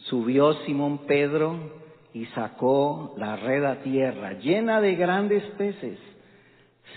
Subió 0.06 0.54
Simón 0.66 1.00
Pedro 1.00 1.58
y 2.14 2.26
sacó 2.28 3.14
la 3.18 3.36
red 3.36 3.66
a 3.66 3.84
tierra, 3.84 4.40
llena 4.40 4.80
de 4.80 4.96
grandes 4.96 5.44
peces, 5.58 6.00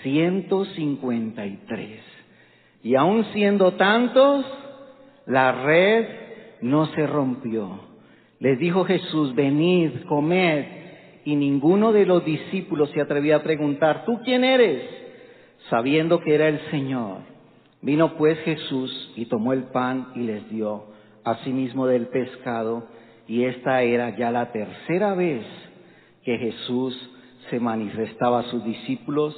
ciento 0.05 0.64
cincuenta 0.76 1.45
y 1.45 1.57
tres. 1.67 2.00
Y 2.85 2.95
aun 2.95 3.25
siendo 3.33 3.73
tantos, 3.73 4.47
la 5.26 5.50
red 5.50 6.07
no 6.61 6.87
se 6.95 7.05
rompió. 7.05 7.81
Les 8.38 8.61
dijo 8.61 8.85
Jesús, 8.85 9.35
venid, 9.35 10.05
comed. 10.09 10.64
Y 11.25 11.35
ninguno 11.35 11.93
de 11.93 12.07
los 12.07 12.25
discípulos 12.25 12.90
se 12.90 13.00
atrevía 13.00 13.37
a 13.37 13.43
preguntar, 13.43 14.05
¿tú 14.05 14.21
quién 14.25 14.45
eres? 14.45 14.85
Sabiendo 15.69 16.21
que 16.21 16.37
era 16.37 16.47
el 16.47 16.61
Señor. 16.71 17.28
Vino 17.81 18.17
pues 18.17 18.39
Jesús 18.41 19.13
y 19.15 19.27
tomó 19.27 19.53
el 19.53 19.65
pan 19.65 20.13
y 20.15 20.21
les 20.21 20.49
dio 20.51 20.87
asimismo 21.25 21.87
del 21.87 22.09
pescado. 22.09 22.87
Y 23.27 23.45
esta 23.45 23.83
era 23.83 24.17
ya 24.17 24.31
la 24.31 24.51
tercera 24.53 25.15
vez 25.15 25.45
que 26.25 26.39
Jesús 26.39 27.11
se 27.51 27.61
manifestaba 27.61 28.41
a 28.41 28.51
sus 28.51 28.65
discípulos 28.65 29.37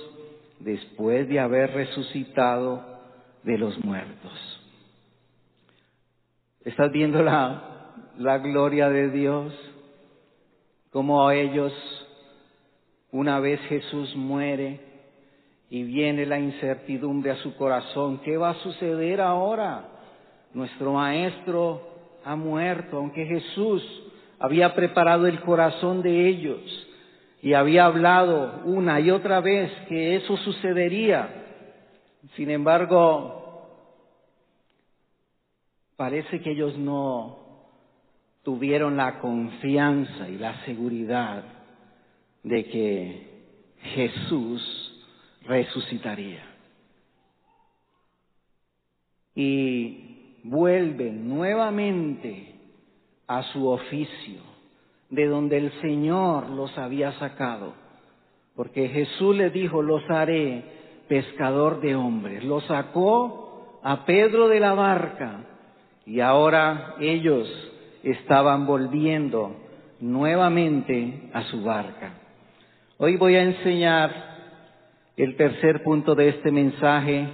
después 0.61 1.29
de 1.29 1.41
haber 1.41 1.73
resucitado 1.73 2.85
de 3.43 3.59
los 3.59 3.83
muertos. 3.85 4.33
¿Estás 6.65 6.93
viendo 6.93 7.23
la, 7.23 7.93
la 8.19 8.39
gloria 8.39 8.91
de 8.91 9.11
Dios? 9.11 9.53
Como 10.91 11.31
ellos, 11.31 11.73
una 13.11 13.41
vez 13.41 13.61
Jesús 13.63 14.15
muere 14.17 14.90
y 15.71 15.85
viene 15.85 16.27
la 16.27 16.39
incertidumbre 16.39 17.31
a 17.31 17.37
su 17.37 17.55
corazón, 17.55 18.19
¿qué 18.25 18.37
va 18.37 18.51
a 18.51 18.63
suceder 18.63 19.21
ahora? 19.21 19.85
Nuestro 20.53 20.95
maestro 20.95 21.81
ha 22.25 22.35
muerto, 22.35 22.97
aunque 22.97 23.25
Jesús 23.25 23.83
había 24.41 24.75
preparado 24.75 25.29
el 25.29 25.41
corazón 25.41 26.03
de 26.03 26.27
ellos 26.29 26.61
y 27.41 27.55
había 27.55 27.87
hablado 27.87 28.63
una 28.65 28.99
y 29.01 29.11
otra 29.13 29.41
vez 29.41 29.71
que 29.89 30.17
eso 30.17 30.37
sucedería. 30.39 31.29
Sin 32.35 32.51
embargo, 32.51 33.69
parece 35.97 36.41
que 36.41 36.51
ellos 36.51 36.77
no 36.77 37.39
tuvieron 38.43 38.97
la 38.97 39.21
confianza 39.21 40.29
y 40.29 40.37
la 40.37 40.65
seguridad 40.65 41.45
de 42.43 42.65
que 42.67 43.31
Jesús 43.95 44.80
resucitaría. 45.47 46.43
Y 49.35 50.41
vuelven 50.45 51.29
nuevamente 51.29 52.55
a 53.27 53.43
su 53.53 53.69
oficio, 53.69 54.41
de 55.09 55.27
donde 55.27 55.59
el 55.59 55.73
Señor 55.81 56.51
los 56.51 56.77
había 56.79 57.13
sacado, 57.19 57.75
porque 58.55 58.89
Jesús 58.89 59.37
les 59.37 59.53
dijo, 59.53 59.83
los 59.83 60.09
haré 60.11 60.65
pescador 61.11 61.81
de 61.81 61.97
hombres. 61.97 62.45
Los 62.45 62.65
sacó 62.67 63.81
a 63.83 64.05
Pedro 64.05 64.49
de 64.49 64.61
la 64.61 64.75
barca 64.75 65.41
y 66.07 66.21
ahora 66.21 66.95
ellos 67.01 67.49
estaban 68.03 68.67
volviendo 68.67 69.57
nuevamente 70.01 71.31
a 71.33 71.43
su 71.45 71.63
barca. 71.63 72.13
Hoy 72.97 73.17
voy 73.17 73.35
a 73.35 73.43
enseñar 73.43 74.30
el 75.23 75.37
tercer 75.37 75.83
punto 75.83 76.15
de 76.15 76.29
este 76.31 76.51
mensaje, 76.51 77.29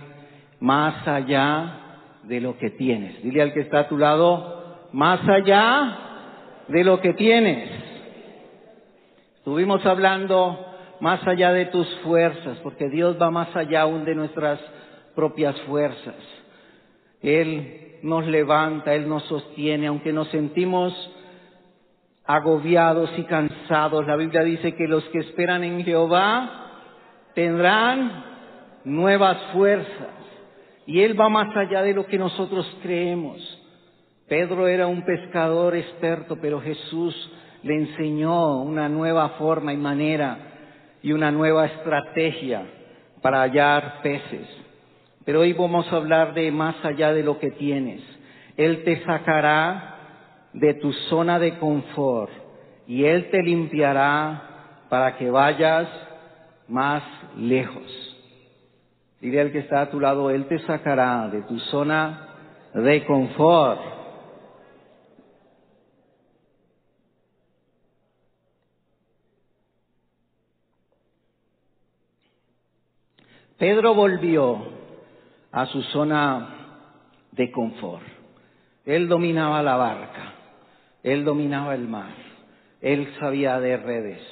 más 0.59 1.07
allá 1.07 1.81
de 2.25 2.40
lo 2.40 2.59
que 2.59 2.70
tienes. 2.70 3.22
Dile 3.22 3.42
al 3.42 3.53
que 3.53 3.61
está 3.61 3.81
a 3.81 3.88
tu 3.88 3.96
lado, 3.96 4.88
más 4.92 5.20
allá 5.29 5.99
de 6.66 6.83
lo 6.83 7.01
que 7.01 7.12
tienes. 7.12 7.70
Estuvimos 9.37 9.87
hablando 9.87 10.59
más 11.01 11.25
allá 11.29 11.53
de 11.53 11.66
tus 11.66 11.88
fuerzas, 11.99 12.59
porque 12.64 12.88
Dios 12.88 13.16
va 13.22 13.31
más 13.31 13.55
allá 13.55 13.83
aún 13.83 14.05
de 14.05 14.16
nuestras 14.16 14.59
propias 15.14 15.55
fuerzas. 15.62 16.16
Él 17.22 17.99
nos 18.03 18.27
levanta, 18.27 18.94
Él 18.94 19.09
nos 19.09 19.22
sostiene, 19.25 19.87
aunque 19.87 20.12
nos 20.12 20.29
sentimos 20.31 20.92
agobiados 22.25 23.11
y 23.16 23.22
cansados. 23.22 24.05
La 24.07 24.16
Biblia 24.16 24.42
dice 24.42 24.75
que 24.75 24.88
los 24.88 25.05
que 25.11 25.18
esperan 25.18 25.62
en 25.62 25.85
Jehová 25.85 26.64
tendrán 27.37 28.25
nuevas 28.85 29.37
fuerzas. 29.53 30.16
Y 30.87 31.03
Él 31.03 31.20
va 31.20 31.29
más 31.29 31.55
allá 31.55 31.83
de 31.83 31.92
lo 31.92 32.07
que 32.07 32.18
nosotros 32.18 32.66
creemos. 32.83 33.37
Pedro 34.27 34.66
era 34.66 34.87
un 34.87 35.05
pescador 35.05 35.77
experto, 35.77 36.38
pero 36.40 36.61
Jesús 36.62 37.14
le 37.62 37.75
enseñó 37.75 38.62
una 38.62 38.88
nueva 38.88 39.31
forma 39.31 39.72
y 39.75 39.77
manera 39.77 40.38
y 41.03 41.12
una 41.12 41.31
nueva 41.31 41.66
estrategia 41.66 42.62
para 43.20 43.42
hallar 43.42 44.01
peces. 44.03 44.49
Pero 45.27 45.40
hoy 45.40 45.53
vamos 45.53 45.92
a 45.92 45.96
hablar 45.96 46.33
de 46.33 46.51
más 46.51 46.83
allá 46.85 47.12
de 47.12 47.22
lo 47.22 47.38
que 47.38 47.51
tienes. 47.51 48.01
Él 48.57 48.83
te 48.85 49.05
sacará 49.05 49.96
de 50.55 50.72
tu 50.75 50.90
zona 51.11 51.38
de 51.38 51.59
confort 51.59 52.33
y 52.87 53.05
Él 53.05 53.29
te 53.31 53.42
limpiará 53.42 54.87
para 54.88 55.16
que 55.18 55.31
vayas 55.31 55.87
más 56.68 57.03
lejos. 57.37 58.16
Dile 59.20 59.40
al 59.40 59.53
que 59.53 59.61
está 59.61 59.83
a 59.83 59.90
tu 59.90 60.01
lado, 60.01 60.31
Él 60.31 60.46
te 60.46 60.59
sacará 60.61 61.29
de 61.29 61.42
tu 61.42 61.59
zona 61.59 62.29
de 62.75 63.05
confort. 63.05 63.81
Pedro 73.59 73.94
volvió 73.94 74.59
a 75.51 75.64
su 75.66 75.81
zona 75.85 76.49
de 77.33 77.51
confort. 77.51 78.05
Él 78.85 79.09
dominaba 79.09 79.62
la 79.62 79.77
barca, 79.77 80.35
él 81.03 81.25
dominaba 81.25 81.75
el 81.75 81.88
mar, 81.88 82.14
él 82.81 83.12
sabía 83.18 83.59
de 83.59 83.77
redes, 83.79 84.22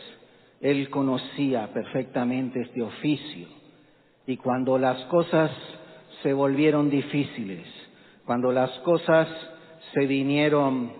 él 0.64 0.88
conocía 0.88 1.66
perfectamente 1.74 2.62
este 2.62 2.80
oficio. 2.80 3.48
Y 4.26 4.38
cuando 4.38 4.78
las 4.78 4.98
cosas 5.04 5.50
se 6.22 6.32
volvieron 6.32 6.88
difíciles, 6.88 7.66
cuando 8.24 8.50
las 8.50 8.70
cosas 8.78 9.28
se 9.92 10.06
vinieron 10.06 10.90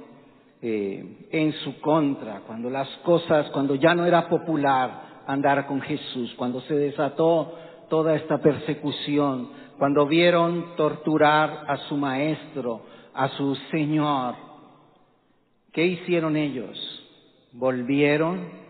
eh, 0.61 1.29
en 1.31 1.53
su 1.65 1.81
contra, 1.81 2.41
cuando 2.41 2.69
las 2.69 2.89
cosas, 3.05 3.49
cuando 3.53 3.75
ya 3.77 3.95
no 3.95 4.05
era 4.05 4.29
popular 4.29 5.23
andar 5.27 5.67
con 5.67 5.81
Jesús, 5.81 6.35
cuando 6.37 6.61
se 6.61 6.75
desató 6.75 7.55
toda 7.89 8.17
esta 8.17 8.43
persecución, 8.43 9.49
cuando 9.79 10.07
vieron 10.07 10.77
torturar 10.77 11.65
a 11.69 11.79
su 11.89 11.97
maestro, 11.97 12.83
a 13.15 13.29
su 13.31 13.55
Señor, 13.71 14.35
¿qué 15.73 15.87
hicieron 15.87 16.37
ellos? 16.37 16.77
Volvieron 17.55 18.64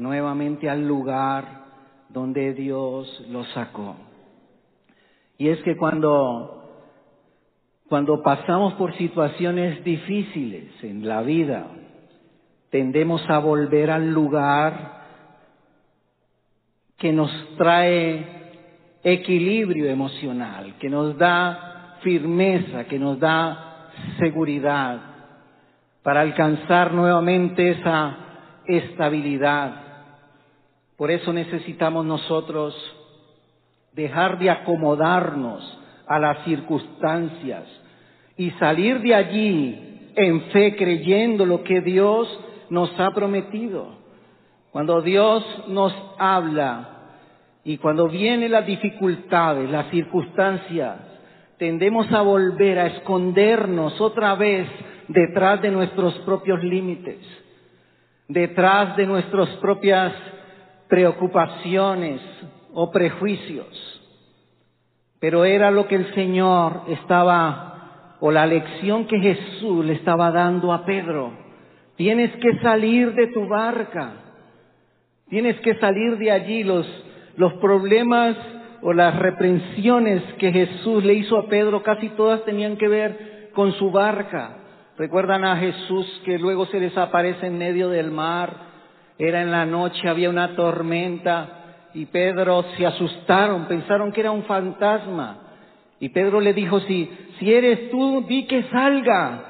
nuevamente 0.00 0.68
al 0.68 0.86
lugar 0.86 1.64
donde 2.08 2.54
Dios 2.54 3.24
los 3.28 3.48
sacó. 3.50 3.96
Y 5.38 5.48
es 5.48 5.62
que 5.62 5.76
cuando, 5.76 6.88
cuando 7.88 8.22
pasamos 8.22 8.74
por 8.74 8.96
situaciones 8.96 9.84
difíciles 9.84 10.72
en 10.82 11.06
la 11.06 11.22
vida, 11.22 11.66
tendemos 12.70 13.22
a 13.28 13.38
volver 13.38 13.90
al 13.90 14.10
lugar 14.10 15.00
que 16.96 17.12
nos 17.12 17.30
trae 17.56 18.40
equilibrio 19.02 19.90
emocional, 19.90 20.74
que 20.78 20.88
nos 20.88 21.16
da 21.16 21.96
firmeza, 22.02 22.84
que 22.84 22.98
nos 22.98 23.18
da 23.18 23.90
seguridad 24.18 25.00
para 26.02 26.20
alcanzar 26.20 26.92
nuevamente 26.92 27.70
esa 27.70 28.16
estabilidad. 28.66 29.89
Por 31.00 31.10
eso 31.10 31.32
necesitamos 31.32 32.04
nosotros 32.04 32.76
dejar 33.94 34.38
de 34.38 34.50
acomodarnos 34.50 35.78
a 36.06 36.18
las 36.18 36.44
circunstancias 36.44 37.64
y 38.36 38.50
salir 38.50 39.00
de 39.00 39.14
allí 39.14 40.10
en 40.14 40.42
fe 40.50 40.76
creyendo 40.76 41.46
lo 41.46 41.64
que 41.64 41.80
Dios 41.80 42.28
nos 42.68 42.90
ha 43.00 43.12
prometido. 43.12 43.94
Cuando 44.72 45.00
Dios 45.00 45.42
nos 45.68 45.94
habla 46.18 46.98
Y 47.64 47.78
cuando 47.78 48.06
vienen 48.06 48.52
las 48.52 48.66
dificultades, 48.66 49.70
las 49.70 49.90
circunstancias, 49.90 50.96
tendemos 51.56 52.12
a 52.12 52.20
volver 52.20 52.78
a 52.78 52.88
escondernos 52.88 53.98
otra 54.02 54.34
vez 54.34 54.68
detrás 55.08 55.62
de 55.62 55.70
nuestros 55.70 56.12
propios 56.26 56.62
límites, 56.62 57.20
detrás 58.28 58.98
de 58.98 59.06
nuestras 59.06 59.48
propias 59.60 60.12
preocupaciones 60.90 62.20
o 62.74 62.90
prejuicios. 62.90 63.66
Pero 65.20 65.44
era 65.44 65.70
lo 65.70 65.86
que 65.86 65.94
el 65.94 66.14
Señor 66.14 66.82
estaba, 66.88 68.16
o 68.20 68.30
la 68.30 68.46
lección 68.46 69.06
que 69.06 69.18
Jesús 69.18 69.84
le 69.84 69.94
estaba 69.94 70.30
dando 70.30 70.72
a 70.72 70.84
Pedro. 70.84 71.32
Tienes 71.96 72.34
que 72.36 72.58
salir 72.58 73.14
de 73.14 73.28
tu 73.28 73.46
barca. 73.46 74.12
Tienes 75.28 75.58
que 75.60 75.76
salir 75.76 76.18
de 76.18 76.30
allí. 76.30 76.64
Los, 76.64 76.86
los 77.36 77.54
problemas 77.54 78.36
o 78.82 78.92
las 78.92 79.16
reprensiones 79.16 80.22
que 80.38 80.52
Jesús 80.52 81.04
le 81.04 81.14
hizo 81.14 81.38
a 81.38 81.48
Pedro 81.48 81.82
casi 81.82 82.08
todas 82.10 82.44
tenían 82.44 82.76
que 82.76 82.88
ver 82.88 83.50
con 83.54 83.72
su 83.74 83.90
barca. 83.90 84.56
Recuerdan 84.96 85.44
a 85.44 85.56
Jesús 85.56 86.22
que 86.24 86.38
luego 86.38 86.66
se 86.66 86.80
desaparece 86.80 87.46
en 87.46 87.58
medio 87.58 87.88
del 87.88 88.10
mar. 88.10 88.69
Era 89.20 89.42
en 89.42 89.50
la 89.50 89.66
noche, 89.66 90.08
había 90.08 90.30
una 90.30 90.56
tormenta 90.56 91.60
y 91.92 92.06
Pedro 92.06 92.64
se 92.74 92.86
asustaron, 92.86 93.66
pensaron 93.66 94.12
que 94.12 94.22
era 94.22 94.30
un 94.30 94.44
fantasma. 94.44 95.36
Y 95.98 96.08
Pedro 96.08 96.40
le 96.40 96.54
dijo, 96.54 96.80
si, 96.80 97.10
si 97.38 97.52
eres 97.52 97.90
tú, 97.90 98.24
di 98.26 98.46
que 98.46 98.62
salga. 98.70 99.44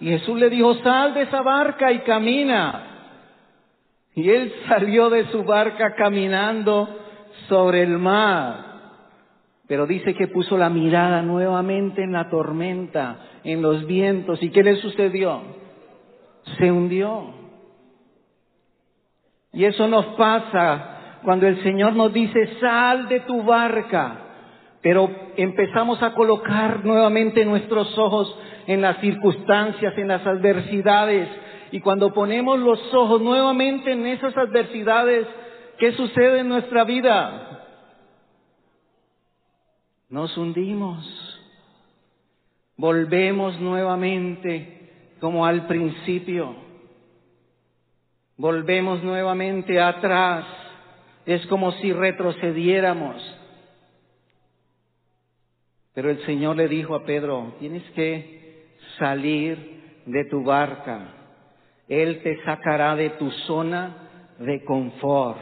Y 0.00 0.06
Jesús 0.06 0.38
le 0.38 0.48
dijo, 0.48 0.74
sal 0.76 1.12
de 1.12 1.22
esa 1.22 1.42
barca 1.42 1.92
y 1.92 1.98
camina. 1.98 2.82
Y 4.14 4.30
él 4.30 4.54
salió 4.68 5.10
de 5.10 5.26
su 5.26 5.44
barca 5.44 5.94
caminando 5.96 6.88
sobre 7.46 7.82
el 7.82 7.98
mar. 7.98 8.70
Pero 9.68 9.86
dice 9.86 10.14
que 10.14 10.28
puso 10.28 10.56
la 10.56 10.70
mirada 10.70 11.20
nuevamente 11.20 12.02
en 12.02 12.12
la 12.12 12.30
tormenta, 12.30 13.18
en 13.44 13.60
los 13.60 13.86
vientos. 13.86 14.42
¿Y 14.42 14.48
qué 14.48 14.62
le 14.62 14.76
sucedió? 14.76 15.42
Se 16.56 16.72
hundió. 16.72 17.39
Y 19.52 19.64
eso 19.64 19.88
nos 19.88 20.06
pasa 20.16 21.18
cuando 21.22 21.46
el 21.46 21.62
Señor 21.62 21.94
nos 21.94 22.12
dice, 22.12 22.58
sal 22.60 23.08
de 23.08 23.20
tu 23.20 23.42
barca, 23.42 24.18
pero 24.80 25.10
empezamos 25.36 26.02
a 26.02 26.14
colocar 26.14 26.84
nuevamente 26.84 27.44
nuestros 27.44 27.96
ojos 27.98 28.34
en 28.66 28.80
las 28.80 28.98
circunstancias, 28.98 29.96
en 29.98 30.08
las 30.08 30.26
adversidades, 30.26 31.28
y 31.72 31.80
cuando 31.80 32.12
ponemos 32.12 32.58
los 32.58 32.92
ojos 32.94 33.20
nuevamente 33.20 33.92
en 33.92 34.06
esas 34.06 34.36
adversidades, 34.36 35.26
¿qué 35.78 35.92
sucede 35.92 36.40
en 36.40 36.48
nuestra 36.48 36.84
vida? 36.84 37.66
Nos 40.08 40.36
hundimos, 40.36 41.40
volvemos 42.76 43.60
nuevamente 43.60 45.16
como 45.20 45.46
al 45.46 45.66
principio, 45.66 46.56
volvemos 48.40 49.02
nuevamente 49.02 49.78
atrás 49.78 50.46
es 51.26 51.46
como 51.48 51.72
si 51.72 51.92
retrocediéramos. 51.92 53.16
Pero 55.92 56.10
el 56.10 56.24
Señor 56.24 56.56
le 56.56 56.66
dijo 56.66 56.94
a 56.94 57.04
Pedro, 57.04 57.54
tienes 57.58 57.82
que 57.90 58.64
salir 58.98 60.02
de 60.06 60.24
tu 60.24 60.42
barca. 60.42 61.08
Él 61.86 62.22
te 62.22 62.42
sacará 62.44 62.96
de 62.96 63.10
tu 63.10 63.30
zona 63.46 64.08
de 64.38 64.64
confort. 64.64 65.38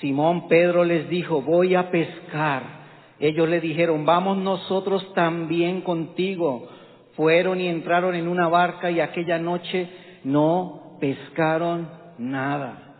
Simón 0.00 0.48
Pedro 0.48 0.82
les 0.82 1.06
dijo, 1.10 1.42
voy 1.42 1.74
a 1.74 1.90
pescar. 1.90 2.84
Ellos 3.20 3.48
le 3.48 3.60
dijeron, 3.60 4.06
vamos 4.06 4.38
nosotros 4.38 5.12
también 5.12 5.82
contigo. 5.82 6.68
Fueron 7.16 7.60
y 7.60 7.68
entraron 7.68 8.14
en 8.14 8.28
una 8.28 8.48
barca 8.48 8.90
y 8.90 9.00
aquella 9.00 9.38
noche 9.38 9.90
no 10.24 10.96
pescaron 11.00 12.03
nada. 12.18 12.94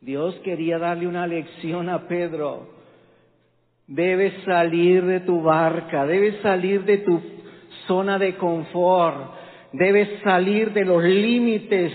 Dios 0.00 0.34
quería 0.44 0.78
darle 0.78 1.06
una 1.06 1.26
lección 1.26 1.88
a 1.88 2.08
Pedro. 2.08 2.68
Debes 3.86 4.32
salir 4.44 5.04
de 5.04 5.20
tu 5.20 5.42
barca, 5.42 6.06
debes 6.06 6.40
salir 6.42 6.84
de 6.84 6.98
tu 6.98 7.20
zona 7.86 8.18
de 8.18 8.36
confort, 8.36 9.34
debes 9.72 10.08
salir 10.22 10.72
de 10.72 10.84
los 10.84 11.02
límites 11.02 11.92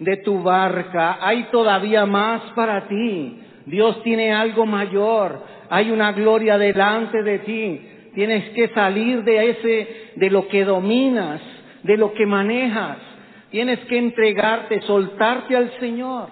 de 0.00 0.16
tu 0.18 0.42
barca. 0.42 1.18
Hay 1.20 1.44
todavía 1.52 2.04
más 2.04 2.42
para 2.54 2.88
ti. 2.88 3.38
Dios 3.66 4.02
tiene 4.02 4.32
algo 4.32 4.66
mayor. 4.66 5.42
Hay 5.68 5.90
una 5.90 6.12
gloria 6.12 6.58
delante 6.58 7.22
de 7.22 7.38
ti. 7.40 7.80
Tienes 8.14 8.50
que 8.50 8.68
salir 8.68 9.22
de 9.22 9.50
ese, 9.50 9.88
de 10.16 10.30
lo 10.30 10.48
que 10.48 10.64
dominas, 10.64 11.40
de 11.84 11.96
lo 11.96 12.12
que 12.12 12.26
manejas. 12.26 12.98
Tienes 13.50 13.80
que 13.86 13.98
entregarte, 13.98 14.80
soltarte 14.82 15.56
al 15.56 15.78
Señor. 15.80 16.28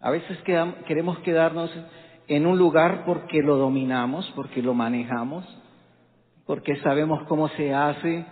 A 0.00 0.10
veces 0.10 0.38
queremos 0.86 1.18
quedarnos 1.20 1.70
en 2.28 2.46
un 2.46 2.56
lugar 2.56 3.04
porque 3.04 3.42
lo 3.42 3.56
dominamos, 3.56 4.30
porque 4.36 4.62
lo 4.62 4.72
manejamos, 4.72 5.44
porque 6.46 6.76
sabemos 6.76 7.24
cómo 7.24 7.48
se 7.48 7.74
hace, 7.74 8.24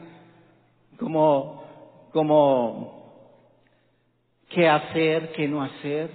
cómo, 0.99 1.65
cómo, 2.13 3.13
qué 4.51 4.69
hacer, 4.69 5.33
qué 5.33 5.49
no 5.49 5.63
hacer. 5.63 6.11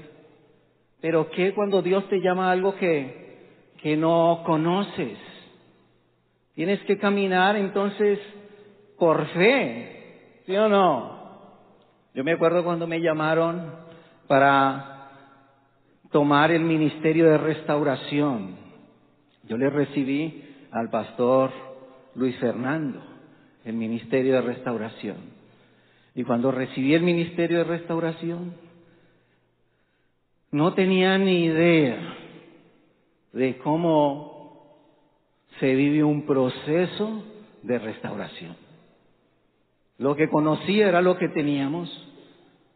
Pero 1.02 1.30
¿qué 1.32 1.54
cuando 1.54 1.82
Dios 1.82 2.08
te 2.08 2.22
llama 2.22 2.48
a 2.48 2.52
algo 2.54 2.76
que, 2.76 3.74
que 3.82 3.98
no 3.98 4.44
conoces? 4.46 5.18
Tienes 6.56 6.80
que 6.84 6.98
caminar 6.98 7.58
entonces 7.58 8.20
por 8.98 9.26
fe, 9.28 9.93
¿sí 10.46 10.56
o 10.56 10.70
no? 10.70 11.24
Yo 12.14 12.24
me 12.24 12.34
acuerdo 12.34 12.64
cuando 12.64 12.88
me 12.88 13.02
llamaron 13.02 13.72
para 14.28 15.10
tomar 16.12 16.52
el 16.52 16.62
ministerio 16.62 17.30
de 17.30 17.38
restauración. 17.38 18.56
Yo 19.44 19.58
le 19.58 19.70
recibí 19.70 20.44
al 20.72 20.90
pastor 20.90 21.52
Luis 22.16 22.38
Fernando, 22.38 23.02
el 23.66 23.74
ministerio 23.74 24.36
de 24.36 24.42
restauración. 24.42 25.18
Y 26.16 26.24
cuando 26.24 26.52
recibí 26.52 26.94
el 26.94 27.02
ministerio 27.02 27.60
de 27.60 27.64
restauración, 27.64 28.54
no 30.52 30.74
tenía 30.76 31.18
ni 31.18 31.46
idea 31.46 32.16
de 33.34 33.58
cómo 33.58 34.78
se 35.60 35.74
vive 35.74 36.04
un 36.04 36.28
proceso 36.28 37.24
de 37.64 37.80
restauración. 37.80 38.63
Lo 40.04 40.18
que 40.18 40.28
conocía 40.28 40.90
era 40.90 41.02
lo 41.02 41.18
que 41.18 41.30
teníamos, 41.30 41.90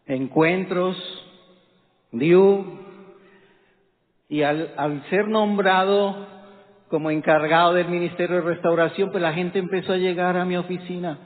encuentros, 0.06 0.96
Dios, 2.14 2.66
y 4.30 4.44
al, 4.44 5.04
ser 5.10 5.28
nombrado 5.28 6.26
como 6.88 7.12
encargado 7.12 7.74
del 7.74 7.90
Ministerio 7.90 8.38
de 8.38 8.44
Restauración, 8.44 9.12
pues 9.12 9.22
la 9.22 9.34
gente 9.34 9.60
empezó 9.60 9.92
a 9.92 9.98
llegar 9.98 10.38
a 10.38 10.46
mi 10.46 10.56
oficina. 10.56 11.18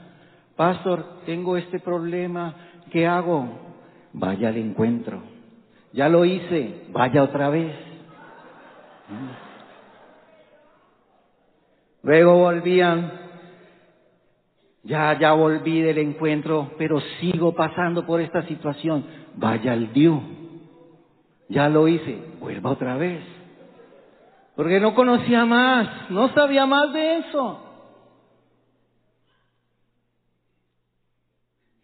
Pastor, 0.56 1.20
tengo 1.24 1.56
este 1.56 1.78
problema, 1.78 2.52
¿qué 2.90 3.06
hago? 3.06 3.46
Vaya 4.12 4.48
al 4.48 4.56
encuentro. 4.56 5.22
Ya 5.92 6.08
lo 6.08 6.24
hice, 6.24 6.86
vaya 6.90 7.22
otra 7.22 7.48
vez. 7.48 7.76
Luego 12.02 12.38
volvían, 12.38 13.21
ya, 14.84 15.18
ya 15.18 15.32
volví 15.32 15.80
del 15.80 15.98
encuentro, 15.98 16.72
pero 16.76 17.00
sigo 17.20 17.54
pasando 17.54 18.04
por 18.04 18.20
esta 18.20 18.42
situación. 18.46 19.04
Vaya 19.34 19.72
al 19.72 19.92
Dios. 19.92 20.20
Ya 21.48 21.68
lo 21.68 21.86
hice, 21.86 22.18
vuelva 22.40 22.70
otra 22.70 22.96
vez. 22.96 23.22
Porque 24.56 24.80
no 24.80 24.94
conocía 24.94 25.44
más, 25.44 26.10
no 26.10 26.28
sabía 26.30 26.66
más 26.66 26.92
de 26.92 27.18
eso. 27.18 27.60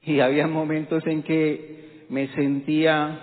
Y 0.03 0.21
había 0.21 0.47
momentos 0.47 1.07
en 1.07 1.23
que 1.23 2.07
me 2.09 2.29
sentía 2.29 3.21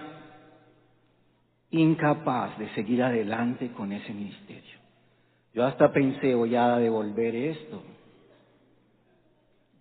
incapaz 1.72 2.58
de 2.58 2.70
seguir 2.76 3.04
adelante 3.04 3.72
con 3.72 3.92
ese 3.92 4.14
ministerio. 4.14 4.80
Yo 5.54 5.66
hasta 5.66 5.92
pensé, 5.92 6.36
voy 6.36 6.56
a 6.56 6.78
devolver 6.78 7.36
esto. 7.36 7.82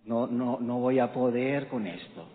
No, 0.05 0.27
no, 0.27 0.59
no 0.59 0.79
voy 0.79 0.99
a 0.99 1.11
poder 1.11 1.67
con 1.67 1.87
esto. 1.87 2.25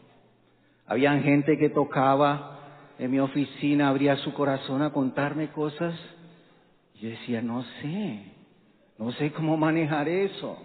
Habían 0.86 1.22
gente 1.22 1.56
que 1.56 1.70
tocaba 1.70 2.58
en 2.98 3.10
mi 3.10 3.18
oficina 3.18 3.88
abría 3.88 4.16
su 4.16 4.34
corazón 4.34 4.82
a 4.82 4.92
contarme 4.92 5.48
cosas. 5.52 5.94
Yo 7.00 7.08
decía, 7.08 7.40
no 7.40 7.62
sé, 7.80 8.24
no 8.98 9.12
sé 9.12 9.32
cómo 9.32 9.56
manejar 9.56 10.08
eso. 10.08 10.58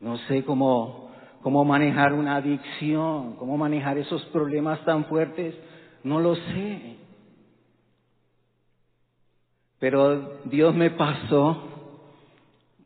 No 0.00 0.18
sé 0.26 0.44
cómo, 0.44 1.10
cómo 1.42 1.64
manejar 1.64 2.12
una 2.12 2.36
adicción, 2.36 3.36
cómo 3.36 3.56
manejar 3.56 3.96
esos 3.98 4.22
problemas 4.26 4.84
tan 4.84 5.06
fuertes. 5.06 5.54
No 6.04 6.20
lo 6.20 6.34
sé. 6.34 6.96
Pero 9.78 10.40
Dios 10.44 10.74
me 10.74 10.90
pasó 10.90 11.56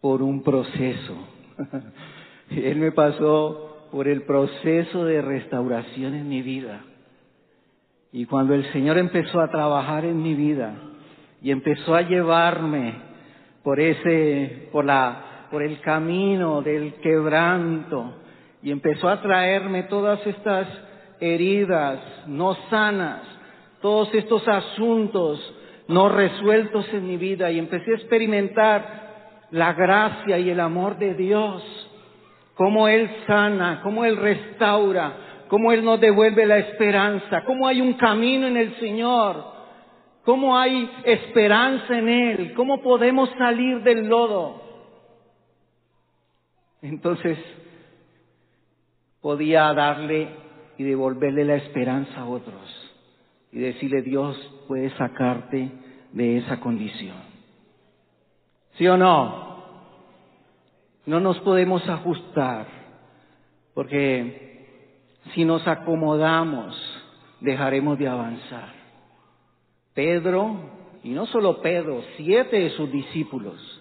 por 0.00 0.22
un 0.22 0.42
proceso. 0.42 1.16
Él 2.64 2.76
me 2.76 2.92
pasó 2.92 3.88
por 3.90 4.08
el 4.08 4.22
proceso 4.22 5.04
de 5.04 5.20
restauración 5.22 6.14
en 6.14 6.28
mi 6.28 6.42
vida. 6.42 6.80
Y 8.12 8.26
cuando 8.26 8.54
el 8.54 8.70
Señor 8.72 8.98
empezó 8.98 9.40
a 9.40 9.50
trabajar 9.50 10.04
en 10.04 10.22
mi 10.22 10.34
vida 10.34 10.74
y 11.40 11.50
empezó 11.50 11.94
a 11.94 12.02
llevarme 12.02 12.94
por 13.62 13.80
ese, 13.80 14.68
por 14.70 14.84
la, 14.84 15.46
por 15.50 15.62
el 15.62 15.80
camino 15.80 16.62
del 16.62 16.94
quebranto 16.94 18.14
y 18.62 18.70
empezó 18.70 19.08
a 19.08 19.20
traerme 19.22 19.84
todas 19.84 20.26
estas 20.26 20.68
heridas 21.20 22.00
no 22.26 22.54
sanas, 22.68 23.22
todos 23.80 24.12
estos 24.14 24.46
asuntos 24.46 25.54
no 25.88 26.08
resueltos 26.08 26.86
en 26.92 27.06
mi 27.06 27.16
vida 27.16 27.50
y 27.50 27.58
empecé 27.58 27.92
a 27.92 27.96
experimentar 27.96 29.02
la 29.50 29.72
gracia 29.72 30.38
y 30.38 30.50
el 30.50 30.60
amor 30.60 30.98
de 30.98 31.14
Dios, 31.14 31.62
cómo 32.62 32.86
Él 32.86 33.10
sana, 33.26 33.80
cómo 33.82 34.04
Él 34.04 34.16
restaura, 34.16 35.46
cómo 35.48 35.72
Él 35.72 35.84
nos 35.84 36.00
devuelve 36.00 36.46
la 36.46 36.58
esperanza, 36.58 37.42
cómo 37.44 37.66
hay 37.66 37.80
un 37.80 37.94
camino 37.94 38.46
en 38.46 38.56
el 38.56 38.78
Señor, 38.78 39.44
cómo 40.24 40.56
hay 40.56 40.88
esperanza 41.02 41.98
en 41.98 42.08
Él, 42.08 42.54
cómo 42.54 42.80
podemos 42.80 43.28
salir 43.36 43.82
del 43.82 44.06
lodo. 44.06 44.62
Entonces 46.82 47.36
podía 49.20 49.72
darle 49.72 50.28
y 50.78 50.84
devolverle 50.84 51.44
la 51.44 51.56
esperanza 51.56 52.20
a 52.20 52.26
otros 52.26 52.92
y 53.50 53.58
decirle 53.58 54.02
Dios 54.02 54.36
puede 54.68 54.96
sacarte 54.96 55.68
de 56.12 56.38
esa 56.38 56.60
condición. 56.60 57.16
¿Sí 58.78 58.86
o 58.86 58.96
no? 58.96 59.51
No 61.06 61.20
nos 61.20 61.38
podemos 61.40 61.88
ajustar 61.88 62.66
porque 63.74 64.66
si 65.34 65.44
nos 65.44 65.66
acomodamos, 65.66 66.76
dejaremos 67.40 67.98
de 67.98 68.08
avanzar. 68.08 68.72
Pedro, 69.94 70.56
y 71.02 71.10
no 71.10 71.26
solo 71.26 71.60
Pedro, 71.60 72.02
siete 72.16 72.58
de 72.58 72.70
sus 72.70 72.90
discípulos 72.90 73.80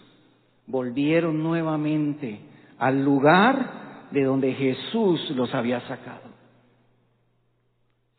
volvieron 0.68 1.42
nuevamente 1.44 2.40
al 2.78 3.04
lugar 3.04 4.10
de 4.12 4.24
donde 4.24 4.54
Jesús 4.54 5.30
los 5.32 5.54
había 5.54 5.82
sacado. 5.82 6.32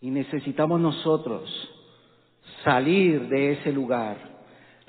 Y 0.01 0.11
necesitamos 0.11 0.81
nosotros 0.81 1.49
salir 2.65 3.29
de 3.29 3.53
ese 3.53 3.73
lugar. 3.73 4.32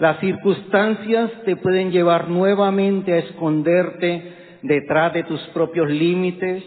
Las 0.03 0.19
circunstancias 0.19 1.31
te 1.45 1.55
pueden 1.55 1.89
llevar 1.89 2.27
nuevamente 2.27 3.13
a 3.13 3.19
esconderte 3.19 4.33
detrás 4.61 5.13
de 5.13 5.23
tus 5.23 5.39
propios 5.53 5.89
límites, 5.89 6.61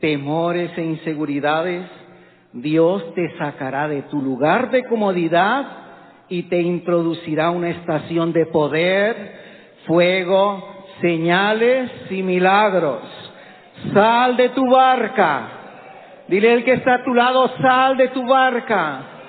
temores 0.00 0.70
e 0.78 0.82
inseguridades, 0.82 1.84
Dios 2.54 3.12
te 3.12 3.36
sacará 3.36 3.88
de 3.88 4.04
tu 4.04 4.22
lugar 4.22 4.70
de 4.70 4.84
comodidad 4.84 5.66
y 6.30 6.44
te 6.44 6.62
introducirá 6.62 7.48
a 7.48 7.50
una 7.50 7.68
estación 7.68 8.32
de 8.32 8.46
poder, 8.46 9.34
fuego, 9.86 10.86
señales 11.02 11.90
y 12.08 12.22
milagros. 12.22 13.02
Sal 13.92 14.38
de 14.38 14.48
tu 14.48 14.64
barca. 14.70 15.42
Dile 16.26 16.54
el 16.54 16.64
que 16.64 16.72
está 16.72 16.94
a 16.94 17.04
tu 17.04 17.12
lado, 17.12 17.50
sal 17.60 17.98
de 17.98 18.08
tu 18.08 18.26
barca. 18.26 19.19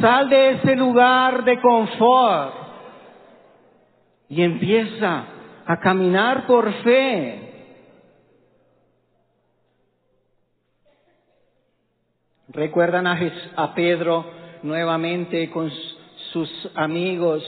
Sal 0.00 0.28
de 0.28 0.50
ese 0.50 0.76
lugar 0.76 1.44
de 1.44 1.60
confort. 1.60 2.54
Y 4.28 4.42
empieza 4.42 5.24
a 5.66 5.80
caminar 5.80 6.46
por 6.46 6.72
fe 6.82 7.46
Recuerdan 12.56 13.06
a, 13.06 13.74
Pedro 13.74 14.24
nuevamente 14.62 15.50
con 15.50 15.70
sus 16.32 16.50
amigos 16.74 17.42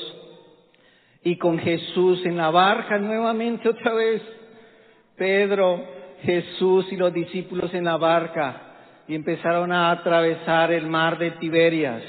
y 1.22 1.38
con 1.38 1.58
Jesús 1.58 2.26
en 2.26 2.36
la 2.36 2.50
barca 2.50 2.98
nuevamente 2.98 3.70
otra 3.70 3.94
vez. 3.94 4.20
Pedro, 5.16 5.82
Jesús 6.22 6.92
y 6.92 6.96
los 6.96 7.14
discípulos 7.14 7.72
en 7.72 7.84
la 7.84 7.96
barca 7.96 8.60
y 9.08 9.14
empezaron 9.14 9.72
a 9.72 9.90
atravesar 9.92 10.72
el 10.72 10.86
mar 10.88 11.16
de 11.16 11.30
Tiberias 11.32 12.02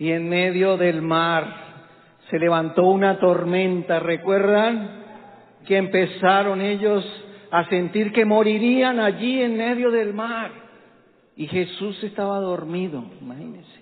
y 0.00 0.12
en 0.12 0.30
medio 0.30 0.78
del 0.78 1.02
mar 1.02 1.44
se 2.30 2.38
levantó 2.38 2.86
una 2.86 3.18
tormenta. 3.20 4.00
¿Recuerdan 4.00 5.04
que 5.66 5.76
empezaron 5.76 6.62
ellos 6.62 7.04
a 7.50 7.68
sentir 7.68 8.10
que 8.10 8.24
morirían 8.24 8.98
allí 8.98 9.42
en 9.42 9.58
medio 9.58 9.90
del 9.90 10.14
mar? 10.14 10.52
Y 11.36 11.46
Jesús 11.48 12.02
estaba 12.02 12.40
dormido, 12.40 13.04
imagínense. 13.20 13.80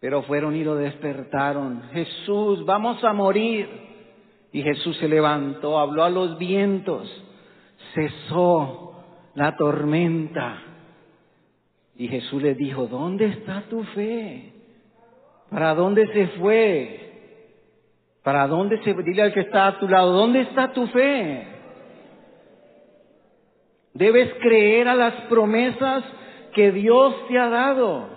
Pero 0.00 0.22
fueron 0.22 0.56
y 0.56 0.64
lo 0.64 0.76
despertaron. 0.76 1.82
Jesús, 1.92 2.64
vamos 2.64 3.04
a 3.04 3.12
morir. 3.12 3.68
Y 4.50 4.62
Jesús 4.62 4.96
se 4.96 5.08
levantó, 5.08 5.78
habló 5.78 6.04
a 6.04 6.08
los 6.08 6.38
vientos, 6.38 7.06
cesó 7.92 8.94
la 9.34 9.54
tormenta. 9.56 10.65
Y 11.98 12.08
Jesús 12.08 12.42
le 12.42 12.54
dijo, 12.54 12.86
¿dónde 12.86 13.26
está 13.26 13.62
tu 13.70 13.82
fe? 13.84 14.52
¿Para 15.50 15.74
dónde 15.74 16.06
se 16.12 16.26
fue? 16.38 17.00
¿Para 18.22 18.46
dónde 18.46 18.82
se 18.82 18.92
Dile 18.92 19.22
al 19.22 19.32
que 19.32 19.40
está 19.40 19.68
a 19.68 19.78
tu 19.78 19.88
lado, 19.88 20.12
¿dónde 20.12 20.40
está 20.40 20.72
tu 20.72 20.86
fe? 20.88 21.46
Debes 23.94 24.34
creer 24.40 24.88
a 24.88 24.94
las 24.94 25.14
promesas 25.28 26.04
que 26.52 26.72
Dios 26.72 27.14
te 27.28 27.38
ha 27.38 27.48
dado. 27.48 28.08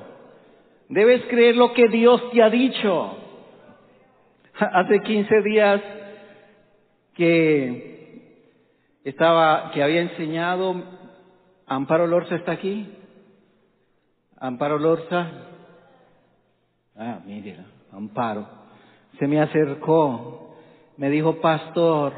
Debes 0.89 1.23
creer 1.25 1.55
lo 1.55 1.73
que 1.73 1.87
Dios 1.87 2.31
te 2.31 2.41
ha 2.41 2.49
dicho. 2.49 3.17
Hace 4.59 4.99
15 5.01 5.41
días 5.43 5.81
que 7.13 8.23
estaba, 9.03 9.71
que 9.71 9.83
había 9.83 10.01
enseñado, 10.01 10.83
Amparo 11.67 12.07
Lorza 12.07 12.35
está 12.35 12.53
aquí. 12.53 12.98
Amparo 14.39 14.79
Lorza. 14.79 15.27
Ah, 16.95 17.19
Amparo. 17.91 18.47
Se 19.19 19.27
me 19.27 19.41
acercó, 19.41 20.55
me 20.97 21.09
dijo, 21.09 21.41
pastor, 21.41 22.13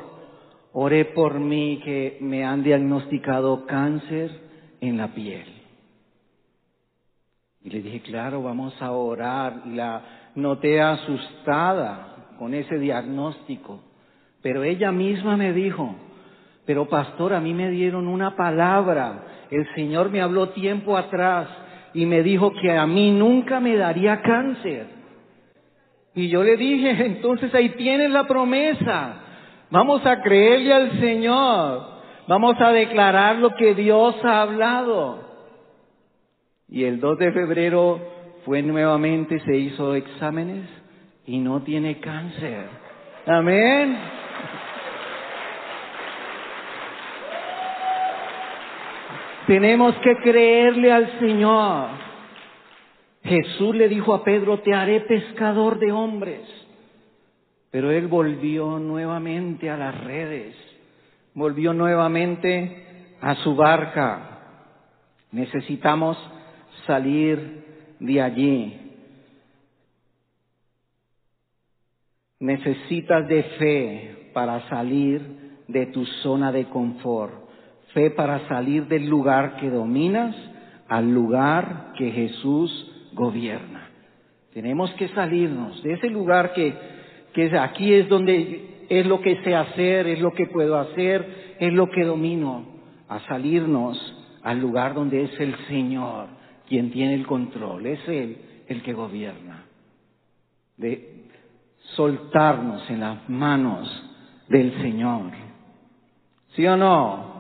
oré 0.73 1.05
por 1.05 1.39
mí 1.39 1.81
que 1.83 2.17
me 2.21 2.45
han 2.45 2.63
diagnosticado 2.63 3.65
cáncer 3.65 4.31
en 4.81 4.97
la 4.97 5.07
piel. 5.13 5.45
Y 7.63 7.69
le 7.69 7.81
dije, 7.81 8.01
claro, 8.01 8.43
vamos 8.43 8.79
a 8.81 8.91
orar. 8.91 9.67
La 9.67 10.01
noté 10.35 10.81
asustada 10.81 12.35
con 12.37 12.53
ese 12.53 12.77
diagnóstico. 12.77 13.81
Pero 14.41 14.63
ella 14.63 14.91
misma 14.91 15.37
me 15.37 15.53
dijo, 15.53 15.95
pero 16.65 16.87
pastor, 16.87 17.33
a 17.33 17.39
mí 17.39 17.53
me 17.53 17.69
dieron 17.69 18.07
una 18.07 18.35
palabra. 18.35 19.47
El 19.49 19.67
Señor 19.73 20.09
me 20.09 20.21
habló 20.21 20.49
tiempo 20.49 20.97
atrás 20.97 21.47
y 21.93 22.05
me 22.05 22.23
dijo 22.23 22.53
que 22.53 22.71
a 22.71 22.85
mí 22.87 23.11
nunca 23.11 23.59
me 23.59 23.75
daría 23.75 24.21
cáncer. 24.21 24.87
Y 26.13 26.29
yo 26.29 26.43
le 26.43 26.57
dije, 26.57 26.91
entonces 27.05 27.53
ahí 27.53 27.69
tienes 27.69 28.11
la 28.11 28.27
promesa. 28.27 29.15
Vamos 29.69 30.05
a 30.05 30.21
creerle 30.21 30.73
al 30.73 30.99
Señor. 30.99 31.91
Vamos 32.27 32.55
a 32.59 32.71
declarar 32.71 33.37
lo 33.37 33.55
que 33.55 33.73
Dios 33.73 34.15
ha 34.23 34.41
hablado. 34.41 35.19
Y 36.67 36.83
el 36.85 36.99
2 36.99 37.17
de 37.17 37.31
febrero 37.33 37.99
fue 38.45 38.61
nuevamente, 38.61 39.39
se 39.41 39.57
hizo 39.57 39.93
exámenes 39.95 40.67
y 41.25 41.39
no 41.39 41.61
tiene 41.63 41.99
cáncer. 41.99 42.67
Amén. 43.25 44.20
Tenemos 49.51 49.93
que 49.97 50.15
creerle 50.15 50.93
al 50.93 51.19
Señor. 51.19 51.89
Jesús 53.21 53.75
le 53.75 53.89
dijo 53.89 54.13
a 54.13 54.23
Pedro, 54.23 54.61
te 54.61 54.73
haré 54.73 55.01
pescador 55.01 55.77
de 55.77 55.91
hombres. 55.91 56.39
Pero 57.69 57.91
él 57.91 58.07
volvió 58.07 58.79
nuevamente 58.79 59.69
a 59.69 59.75
las 59.75 60.05
redes, 60.05 60.55
volvió 61.33 61.73
nuevamente 61.73 63.17
a 63.19 63.35
su 63.43 63.53
barca. 63.53 64.39
Necesitamos 65.33 66.17
salir 66.87 67.97
de 67.99 68.21
allí. 68.21 68.79
Necesitas 72.39 73.27
de 73.27 73.43
fe 73.43 74.31
para 74.33 74.69
salir 74.69 75.65
de 75.67 75.87
tu 75.87 76.05
zona 76.05 76.53
de 76.53 76.69
confort, 76.69 77.40
fe 77.93 78.11
para 78.11 78.47
salir 78.47 78.87
del 78.87 79.07
lugar 79.07 79.57
que 79.57 79.69
dominas 79.69 80.35
al 80.87 81.13
lugar 81.13 81.93
que 81.97 82.11
Jesús 82.11 82.91
gobierna. 83.13 83.89
Tenemos 84.53 84.91
que 84.95 85.07
salirnos 85.09 85.81
de 85.83 85.93
ese 85.93 86.09
lugar 86.09 86.53
que, 86.53 86.73
que 87.33 87.57
aquí 87.57 87.93
es 87.93 88.09
donde 88.09 88.85
es 88.89 89.05
lo 89.05 89.21
que 89.21 89.41
sé 89.43 89.55
hacer, 89.55 90.07
es 90.07 90.19
lo 90.19 90.33
que 90.33 90.47
puedo 90.47 90.77
hacer, 90.77 91.55
es 91.59 91.71
lo 91.71 91.89
que 91.89 92.03
domino, 92.03 92.65
a 93.07 93.19
salirnos 93.21 93.97
al 94.43 94.59
lugar 94.59 94.93
donde 94.93 95.23
es 95.23 95.39
el 95.39 95.55
Señor 95.67 96.27
quien 96.67 96.91
tiene 96.91 97.15
el 97.15 97.27
control, 97.27 97.85
es 97.85 98.07
Él 98.07 98.37
el 98.67 98.81
que 98.81 98.93
gobierna. 98.93 99.65
De 100.77 101.25
soltarnos 101.95 102.89
en 102.89 103.01
las 103.01 103.29
manos 103.29 103.89
del 104.47 104.73
Señor. 104.81 105.31
¿Sí 106.55 106.65
o 106.65 106.77
no? 106.77 107.30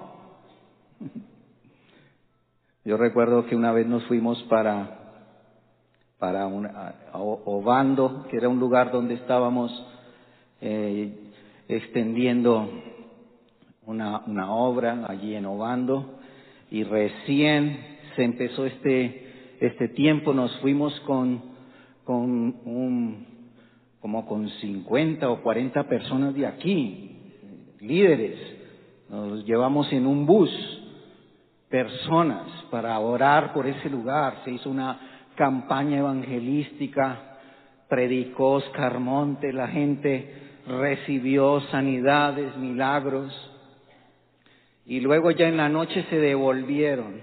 Yo 2.83 2.97
recuerdo 2.97 3.45
que 3.45 3.55
una 3.55 3.71
vez 3.71 3.85
nos 3.85 4.03
fuimos 4.05 4.41
para, 4.43 4.97
para 6.17 6.47
un, 6.47 6.67
Obando, 7.13 8.25
que 8.27 8.37
era 8.37 8.49
un 8.49 8.59
lugar 8.59 8.91
donde 8.91 9.13
estábamos 9.13 9.71
eh, 10.61 11.31
extendiendo 11.67 12.67
una, 13.85 14.23
una 14.25 14.51
obra 14.51 15.05
allí 15.07 15.35
en 15.35 15.45
Obando 15.45 16.17
y 16.71 16.83
recién 16.83 17.77
se 18.15 18.23
empezó 18.23 18.65
este, 18.65 19.57
este 19.59 19.89
tiempo, 19.89 20.33
nos 20.33 20.57
fuimos 20.57 20.99
con, 21.01 21.39
con 22.03 22.21
un, 22.65 23.27
como 23.99 24.25
con 24.25 24.49
50 24.49 25.29
o 25.29 25.43
40 25.43 25.83
personas 25.83 26.33
de 26.33 26.47
aquí, 26.47 27.15
líderes, 27.79 28.39
nos 29.07 29.45
llevamos 29.45 29.93
en 29.93 30.07
un 30.07 30.25
bus 30.25 30.49
personas 31.71 32.47
para 32.69 32.99
orar 32.99 33.53
por 33.53 33.65
ese 33.65 33.89
lugar, 33.89 34.41
se 34.43 34.51
hizo 34.51 34.69
una 34.69 34.99
campaña 35.35 35.99
evangelística, 35.99 37.39
predicó 37.87 38.51
Oscar 38.55 38.99
Monte, 38.99 39.53
la 39.53 39.69
gente 39.69 40.51
recibió 40.67 41.61
sanidades, 41.71 42.55
milagros, 42.57 43.33
y 44.85 44.99
luego 44.99 45.31
ya 45.31 45.47
en 45.47 45.57
la 45.57 45.69
noche 45.69 46.05
se 46.09 46.17
devolvieron 46.17 47.21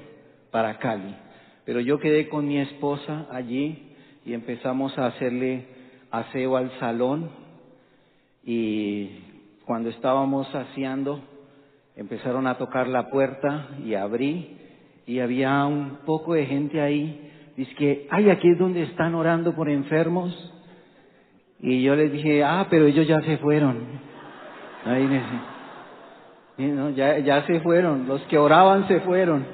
para 0.51 0.79
Cali. 0.79 1.15
Pero 1.65 1.81
yo 1.81 1.99
quedé 1.99 2.29
con 2.29 2.49
mi 2.49 2.59
esposa 2.59 3.27
allí 3.31 3.95
y 4.25 4.33
empezamos 4.33 4.97
a 4.97 5.07
hacerle 5.07 5.67
aseo 6.11 6.57
al 6.57 6.71
salón 6.81 7.31
y 8.43 9.11
cuando 9.67 9.91
estábamos 9.91 10.47
haciendo 10.55 11.21
empezaron 11.99 12.47
a 12.47 12.55
tocar 12.55 12.87
la 12.87 13.11
puerta 13.11 13.67
y 13.85 13.95
abrí 13.95 14.57
y 15.05 15.19
había 15.19 15.67
un 15.67 15.99
poco 16.07 16.35
de 16.35 16.47
gente 16.47 16.81
ahí. 16.81 17.29
Dice 17.57 17.75
que, 17.75 18.07
ay, 18.11 18.31
aquí 18.31 18.49
es 18.49 18.59
donde 18.59 18.85
están 18.85 19.17
orando 19.17 19.53
por 19.53 19.69
enfermos. 19.69 20.33
Y 21.59 21.83
yo 21.83 21.97
les 21.97 22.13
dije, 22.13 22.45
ah, 22.45 22.69
pero 22.71 22.87
ellos 22.87 23.05
ya 23.09 23.21
se 23.23 23.39
fueron. 23.39 23.83
Ahí 24.85 25.21
ya, 26.95 27.19
ya 27.19 27.43
se 27.47 27.61
fueron, 27.61 28.07
los 28.07 28.23
que 28.23 28.39
oraban 28.39 28.87
se 28.87 29.01
fueron. 29.01 29.45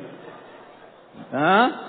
¿Ah? 1.32 1.80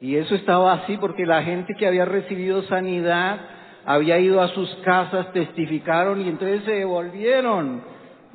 Y 0.00 0.16
eso 0.16 0.34
estaba 0.34 0.72
así 0.72 0.96
porque 0.96 1.26
la 1.26 1.44
gente 1.44 1.74
que 1.74 1.86
había 1.86 2.04
recibido 2.04 2.62
sanidad 2.62 3.38
había 3.88 4.18
ido 4.18 4.42
a 4.42 4.48
sus 4.48 4.68
casas, 4.84 5.32
testificaron 5.32 6.20
y 6.20 6.28
entonces 6.28 6.62
se 6.64 6.72
devolvieron 6.72 7.82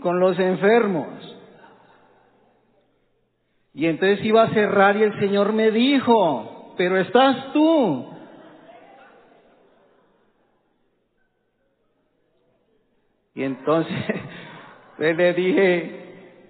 con 0.02 0.20
los 0.20 0.40
enfermos. 0.40 1.08
Y 3.72 3.86
entonces 3.86 4.26
iba 4.26 4.42
a 4.42 4.50
cerrar 4.50 4.98
y 4.98 5.04
el 5.04 5.20
Señor 5.20 5.54
me 5.54 5.70
dijo, 5.70 6.74
pero 6.76 6.98
estás 6.98 7.54
tú. 7.54 8.04
Y 13.36 13.44
entonces 13.44 13.94
le 14.98 15.34
dije, 15.34 16.46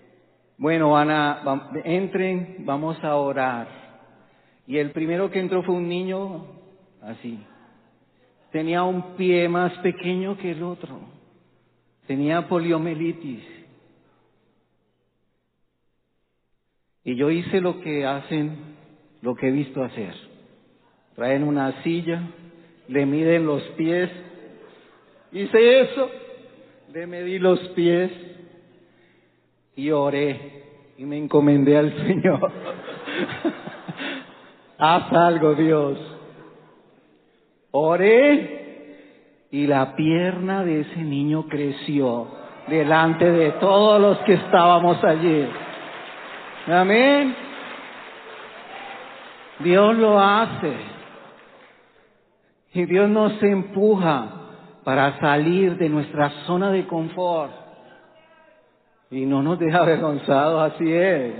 bueno, 0.57 0.91
van 0.91 1.81
entren, 1.83 2.55
vamos 2.59 3.03
a 3.03 3.17
orar. 3.17 3.67
Y 4.65 4.77
el 4.77 4.91
primero 4.91 5.29
que 5.29 5.41
entró 5.41 5.61
fue 5.63 5.75
un 5.75 5.89
niño 5.89 6.45
así. 7.01 7.45
Tenía 8.53 8.83
un 8.83 9.17
pie 9.17 9.49
más 9.49 9.73
pequeño 9.79 10.37
que 10.37 10.51
el 10.51 10.63
otro. 10.63 10.97
Tenía 12.07 12.47
poliomielitis. 12.47 13.43
Y 17.03 17.15
yo 17.15 17.29
hice 17.29 17.59
lo 17.59 17.81
que 17.81 18.05
hacen, 18.05 18.75
lo 19.21 19.35
que 19.35 19.49
he 19.49 19.51
visto 19.51 19.83
hacer. 19.83 20.15
Traen 21.15 21.43
una 21.43 21.83
silla, 21.83 22.21
le 22.87 23.05
miden 23.05 23.45
los 23.45 23.61
pies. 23.75 24.09
Hice 25.33 25.81
eso 25.81 26.09
le 26.93 27.07
medí 27.07 27.39
los 27.39 27.59
pies 27.69 28.11
y 29.75 29.89
oré 29.89 30.63
y 30.97 31.05
me 31.05 31.17
encomendé 31.17 31.75
al 31.75 31.91
Señor. 32.07 32.51
Haz 34.77 35.11
algo, 35.11 35.55
Dios. 35.55 35.97
Oré 37.75 39.47
y 39.49 39.65
la 39.65 39.95
pierna 39.95 40.63
de 40.63 40.81
ese 40.81 40.99
niño 40.99 41.47
creció 41.47 42.27
delante 42.67 43.31
de 43.31 43.53
todos 43.53 43.99
los 43.99 44.19
que 44.19 44.33
estábamos 44.33 45.03
allí. 45.03 45.47
Amén. 46.67 47.35
Dios 49.57 49.97
lo 49.97 50.19
hace. 50.19 50.71
Y 52.73 52.85
Dios 52.85 53.09
nos 53.09 53.41
empuja 53.41 54.27
para 54.83 55.19
salir 55.19 55.75
de 55.77 55.89
nuestra 55.89 56.29
zona 56.45 56.69
de 56.69 56.85
confort. 56.85 57.53
Y 59.09 59.25
no 59.25 59.41
nos 59.41 59.57
deja 59.57 59.79
avergonzados, 59.79 60.73
así 60.73 60.93
es. 60.93 61.33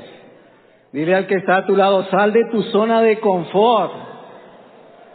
Dile 0.94 1.14
al 1.14 1.28
que 1.28 1.36
está 1.36 1.58
a 1.58 1.66
tu 1.68 1.76
lado, 1.76 2.06
sal 2.06 2.34
de 2.34 2.46
tu 2.50 2.64
zona 2.64 3.02
de 3.02 3.20
confort. 3.20 4.13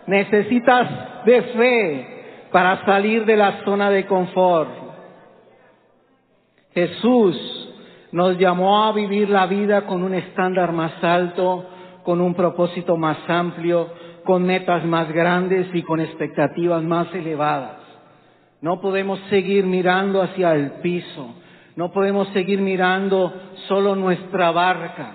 Necesitas 0.08 1.24
de 1.26 1.42
fe 1.42 2.06
para 2.50 2.84
salir 2.86 3.26
de 3.26 3.36
la 3.36 3.62
zona 3.64 3.90
de 3.90 4.06
confort. 4.06 4.70
Jesús 6.72 7.68
nos 8.12 8.38
llamó 8.38 8.84
a 8.84 8.92
vivir 8.92 9.28
la 9.28 9.46
vida 9.46 9.82
con 9.82 10.02
un 10.02 10.14
estándar 10.14 10.72
más 10.72 10.92
alto, 11.04 11.66
con 12.04 12.22
un 12.22 12.34
propósito 12.34 12.96
más 12.96 13.18
amplio, 13.28 13.90
con 14.24 14.44
metas 14.44 14.82
más 14.86 15.12
grandes 15.12 15.66
y 15.74 15.82
con 15.82 16.00
expectativas 16.00 16.82
más 16.82 17.14
elevadas. 17.14 17.76
No 18.62 18.80
podemos 18.80 19.20
seguir 19.28 19.66
mirando 19.66 20.22
hacia 20.22 20.54
el 20.54 20.70
piso. 20.80 21.34
No 21.76 21.92
podemos 21.92 22.28
seguir 22.28 22.60
mirando 22.60 23.30
solo 23.68 23.94
nuestra 23.94 24.52
barca. 24.52 25.10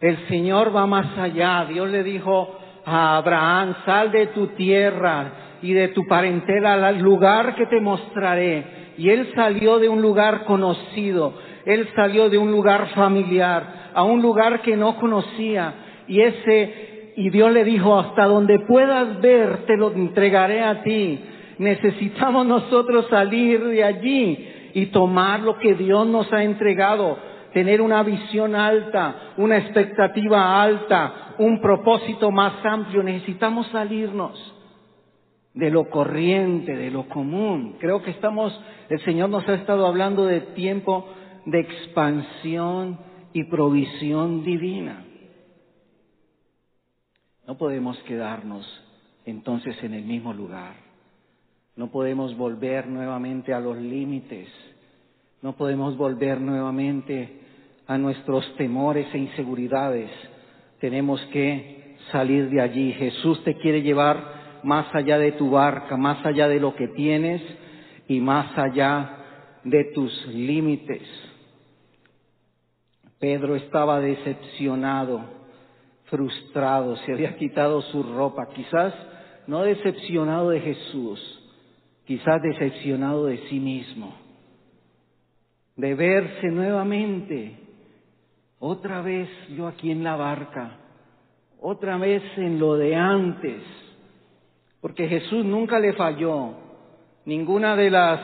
El 0.00 0.16
Señor 0.28 0.74
va 0.74 0.86
más 0.86 1.18
allá. 1.18 1.66
Dios 1.66 1.90
le 1.90 2.02
dijo 2.02 2.56
Abraham, 2.84 3.74
sal 3.84 4.10
de 4.10 4.28
tu 4.28 4.48
tierra 4.48 5.58
y 5.62 5.72
de 5.72 5.88
tu 5.88 6.06
parentela 6.06 6.74
al 6.74 6.98
lugar 6.98 7.54
que 7.54 7.66
te 7.66 7.80
mostraré. 7.80 8.92
Y 8.98 9.10
él 9.10 9.30
salió 9.34 9.78
de 9.78 9.88
un 9.88 10.02
lugar 10.02 10.44
conocido. 10.44 11.34
Él 11.64 11.88
salió 11.94 12.28
de 12.28 12.38
un 12.38 12.50
lugar 12.50 12.88
familiar 12.94 13.90
a 13.94 14.02
un 14.02 14.22
lugar 14.22 14.62
que 14.62 14.76
no 14.76 14.96
conocía. 14.96 15.74
Y 16.06 16.20
ese, 16.20 17.12
y 17.16 17.30
Dios 17.30 17.52
le 17.52 17.64
dijo, 17.64 17.98
hasta 17.98 18.24
donde 18.24 18.58
puedas 18.66 19.20
ver, 19.20 19.66
te 19.66 19.76
lo 19.76 19.92
entregaré 19.92 20.62
a 20.62 20.82
ti 20.82 21.20
necesitamos 21.60 22.46
nosotros 22.46 23.06
salir 23.10 23.62
de 23.62 23.84
allí 23.84 24.48
y 24.72 24.86
tomar 24.86 25.40
lo 25.40 25.58
que 25.58 25.74
Dios 25.74 26.06
nos 26.06 26.32
ha 26.32 26.42
entregado, 26.42 27.18
tener 27.52 27.80
una 27.80 28.02
visión 28.02 28.54
alta, 28.54 29.34
una 29.36 29.58
expectativa 29.58 30.62
alta, 30.62 31.34
un 31.38 31.60
propósito 31.60 32.30
más 32.30 32.64
amplio. 32.64 33.02
Necesitamos 33.02 33.66
salirnos 33.68 34.54
de 35.54 35.70
lo 35.70 35.88
corriente, 35.90 36.76
de 36.76 36.90
lo 36.90 37.08
común. 37.08 37.76
Creo 37.80 38.02
que 38.02 38.10
estamos, 38.10 38.58
el 38.88 39.00
Señor 39.00 39.30
nos 39.30 39.48
ha 39.48 39.54
estado 39.54 39.86
hablando 39.86 40.26
de 40.26 40.40
tiempo 40.40 41.08
de 41.46 41.60
expansión 41.60 42.98
y 43.32 43.44
provisión 43.44 44.44
divina. 44.44 45.04
No 47.46 47.56
podemos 47.56 47.98
quedarnos 48.04 48.66
entonces 49.24 49.82
en 49.82 49.94
el 49.94 50.04
mismo 50.04 50.32
lugar. 50.32 50.74
No 51.76 51.90
podemos 51.90 52.36
volver 52.36 52.86
nuevamente 52.86 53.52
a 53.52 53.60
los 53.60 53.76
límites. 53.76 54.48
No 55.42 55.54
podemos 55.56 55.96
volver 55.96 56.40
nuevamente 56.40 57.39
a 57.90 57.98
nuestros 57.98 58.54
temores 58.54 59.12
e 59.12 59.18
inseguridades. 59.18 60.08
Tenemos 60.78 61.20
que 61.32 61.96
salir 62.12 62.48
de 62.48 62.60
allí. 62.60 62.92
Jesús 62.92 63.42
te 63.42 63.56
quiere 63.56 63.82
llevar 63.82 64.60
más 64.62 64.94
allá 64.94 65.18
de 65.18 65.32
tu 65.32 65.50
barca, 65.50 65.96
más 65.96 66.24
allá 66.24 66.46
de 66.46 66.60
lo 66.60 66.76
que 66.76 66.86
tienes 66.86 67.42
y 68.06 68.20
más 68.20 68.56
allá 68.56 69.16
de 69.64 69.86
tus 69.92 70.24
límites. 70.28 71.02
Pedro 73.18 73.56
estaba 73.56 73.98
decepcionado 73.98 75.24
frustrado, 76.04 76.94
se 76.98 77.12
había 77.12 77.36
quitado 77.38 77.82
su 77.82 78.04
ropa, 78.04 78.50
quizás 78.54 78.94
no 79.48 79.62
decepcionado 79.62 80.50
de 80.50 80.60
Jesús, 80.60 81.20
quizás 82.06 82.40
decepcionado 82.40 83.26
de 83.26 83.38
sí 83.48 83.58
mismo, 83.58 84.14
de 85.74 85.94
verse 85.96 86.46
nuevamente, 86.52 87.69
otra 88.60 89.02
vez 89.02 89.28
yo 89.56 89.66
aquí 89.66 89.90
en 89.90 90.04
la 90.04 90.14
barca, 90.14 90.76
otra 91.60 91.96
vez 91.96 92.22
en 92.36 92.60
lo 92.60 92.76
de 92.76 92.94
antes, 92.94 93.62
porque 94.80 95.08
Jesús 95.08 95.44
nunca 95.44 95.80
le 95.80 95.94
falló, 95.94 96.52
ninguna 97.24 97.74
de 97.74 97.90
las 97.90 98.20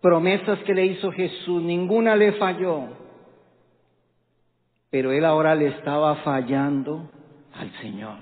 promesas 0.00 0.58
que 0.60 0.72
le 0.72 0.86
hizo 0.86 1.12
Jesús, 1.12 1.62
ninguna 1.62 2.16
le 2.16 2.32
falló 2.32 3.04
pero 4.96 5.12
él 5.12 5.26
ahora 5.26 5.54
le 5.54 5.68
estaba 5.68 6.16
fallando 6.16 7.10
al 7.52 7.70
Señor. 7.82 8.16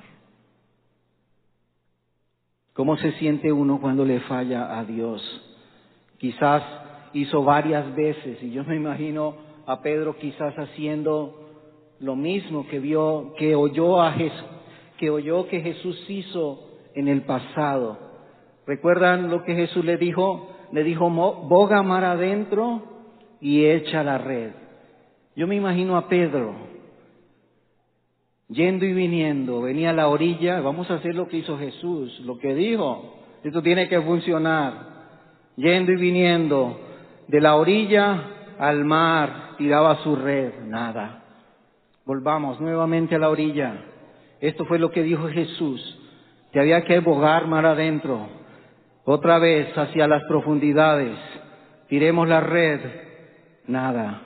¿Cómo 2.73 2.97
se 2.97 3.13
siente 3.13 3.53
uno 3.53 3.81
cuando 3.81 4.05
le 4.05 4.19
falla 4.19 4.77
a 4.77 4.85
Dios? 4.85 5.23
Quizás 6.19 6.65
hizo 7.13 7.45
varias 7.45 7.95
veces 7.95 8.43
y 8.43 8.51
yo 8.51 8.65
me 8.65 8.75
imagino 8.75 9.37
a 9.67 9.83
Pedro 9.83 10.17
quizás 10.17 10.55
haciendo 10.59 11.41
lo 12.01 12.17
mismo 12.17 12.67
que 12.69 12.79
vio, 12.79 13.35
que 13.39 13.55
oyó 13.55 14.01
a 14.03 14.13
Jesús, 14.13 14.45
que 14.99 15.11
oyó 15.11 15.47
que 15.49 15.61
Jesús 15.61 15.99
hizo 16.09 16.61
en 16.95 17.09
el 17.09 17.23
pasado. 17.23 17.99
¿Recuerdan 18.67 19.31
lo 19.31 19.45
que 19.45 19.55
Jesús 19.55 19.85
le 19.85 19.97
dijo? 19.97 20.51
Le 20.73 20.85
dijo, 20.85 21.11
boga 21.11 21.83
mar 21.83 22.05
adentro 22.05 22.83
y 23.41 23.65
echa 23.65 24.03
la 24.03 24.19
red. 24.19 24.53
Yo 25.37 25.47
me 25.47 25.57
imagino 25.57 25.97
a 25.97 26.09
Pedro 26.09 26.75
yendo 28.49 28.85
y 28.85 28.93
viniendo, 28.93 29.63
venía 29.63 29.91
a 29.91 29.95
la 29.95 30.09
orilla, 30.09 30.61
vamos 30.61 30.91
a 30.91 30.95
hacer 30.95 31.15
lo 31.15 31.29
que 31.29 31.39
hizo 31.39 31.59
Jesús, 31.59 32.21
lo 32.21 32.39
que 32.39 32.55
dijo, 32.55 33.15
esto 33.43 33.63
tiene 33.63 33.89
que 33.89 34.01
funcionar, 34.01 34.75
yendo 35.57 35.93
y 35.93 35.97
viniendo, 35.97 36.79
de 37.29 37.41
la 37.41 37.57
orilla 37.57 38.34
al 38.59 38.85
mar, 38.85 39.57
tiraba 39.59 40.03
su 40.03 40.17
red, 40.17 40.61
nada. 40.67 41.23
Volvamos 42.05 42.61
nuevamente 42.61 43.15
a 43.15 43.19
la 43.19 43.31
orilla. 43.31 43.85
Esto 44.41 44.65
fue 44.67 44.79
lo 44.79 44.91
que 44.91 45.03
dijo 45.03 45.29
Jesús, 45.29 45.99
que 46.53 46.61
había 46.61 46.85
que 46.85 47.01
bogar 47.01 47.47
mar 47.47 47.67
adentro, 47.67 48.29
otra 49.05 49.39
vez 49.39 49.77
hacia 49.77 50.07
las 50.09 50.23
profundidades, 50.25 51.19
tiremos 51.89 52.29
la 52.29 52.41
red, 52.41 52.81
nada. 53.67 54.23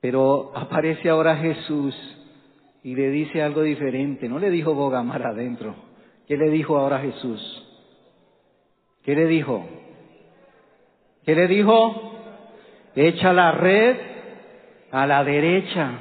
Pero 0.00 0.52
aparece 0.54 1.10
ahora 1.10 1.36
Jesús 1.36 1.94
y 2.82 2.94
le 2.94 3.10
dice 3.10 3.42
algo 3.42 3.62
diferente. 3.62 4.28
No 4.28 4.38
le 4.38 4.50
dijo 4.50 4.74
Bogamar 4.74 5.26
adentro. 5.26 5.74
¿Qué 6.26 6.36
le 6.36 6.48
dijo 6.48 6.78
ahora 6.78 7.00
Jesús? 7.00 7.66
¿Qué 9.02 9.14
le 9.14 9.26
dijo? 9.26 9.66
¿Qué 11.30 11.36
le 11.36 11.46
dijo? 11.46 12.12
Echa 12.96 13.32
la 13.32 13.52
red 13.52 13.96
a 14.90 15.06
la 15.06 15.22
derecha. 15.22 16.00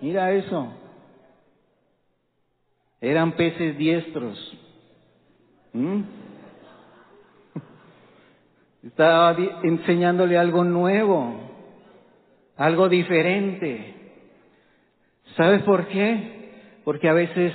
Mira 0.00 0.32
eso. 0.32 0.72
Eran 2.98 3.32
peces 3.32 3.76
diestros. 3.76 4.38
¿Mm? 5.74 6.00
Estaba 8.86 9.36
enseñándole 9.62 10.38
algo 10.38 10.64
nuevo 10.64 11.34
algo 12.56 12.88
diferente. 12.88 13.94
¿Sabes 15.36 15.60
por 15.64 15.88
qué? 15.88 16.80
Porque 16.84 17.06
a 17.06 17.12
veces 17.12 17.52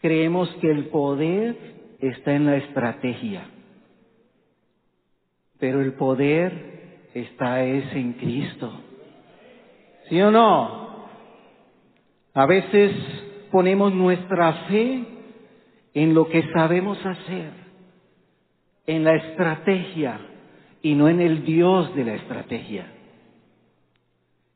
creemos 0.00 0.48
que 0.60 0.72
el 0.72 0.86
poder 0.86 1.56
está 2.00 2.34
en 2.34 2.46
la 2.46 2.56
estrategia, 2.56 3.44
pero 5.60 5.80
el 5.82 5.92
poder 5.92 7.08
está 7.14 7.62
es 7.62 7.94
en 7.94 8.14
Cristo. 8.14 8.72
¿Sí 10.08 10.20
o 10.20 10.30
no? 10.30 11.06
A 12.34 12.46
veces 12.46 12.92
ponemos 13.50 13.92
nuestra 13.94 14.52
fe 14.68 15.04
en 15.94 16.14
lo 16.14 16.28
que 16.28 16.42
sabemos 16.52 16.98
hacer, 17.04 17.52
en 18.86 19.04
la 19.04 19.14
estrategia 19.14 20.20
y 20.82 20.94
no 20.94 21.08
en 21.08 21.20
el 21.20 21.44
Dios 21.44 21.94
de 21.94 22.04
la 22.04 22.14
estrategia. 22.14 22.86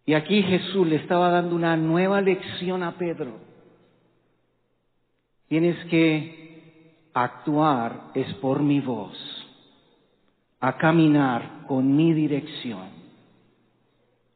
Y 0.06 0.14
aquí 0.14 0.42
Jesús 0.42 0.86
le 0.86 0.96
estaba 0.96 1.30
dando 1.30 1.56
una 1.56 1.76
nueva 1.76 2.20
lección 2.20 2.82
a 2.82 2.92
Pedro. 2.92 3.38
Tienes 5.48 5.76
que 5.86 7.08
actuar 7.14 8.10
es 8.14 8.32
por 8.34 8.62
mi 8.62 8.80
voz, 8.80 9.16
a 10.64 10.78
caminar 10.78 11.66
con 11.66 11.94
mi 11.94 12.14
dirección, 12.14 12.88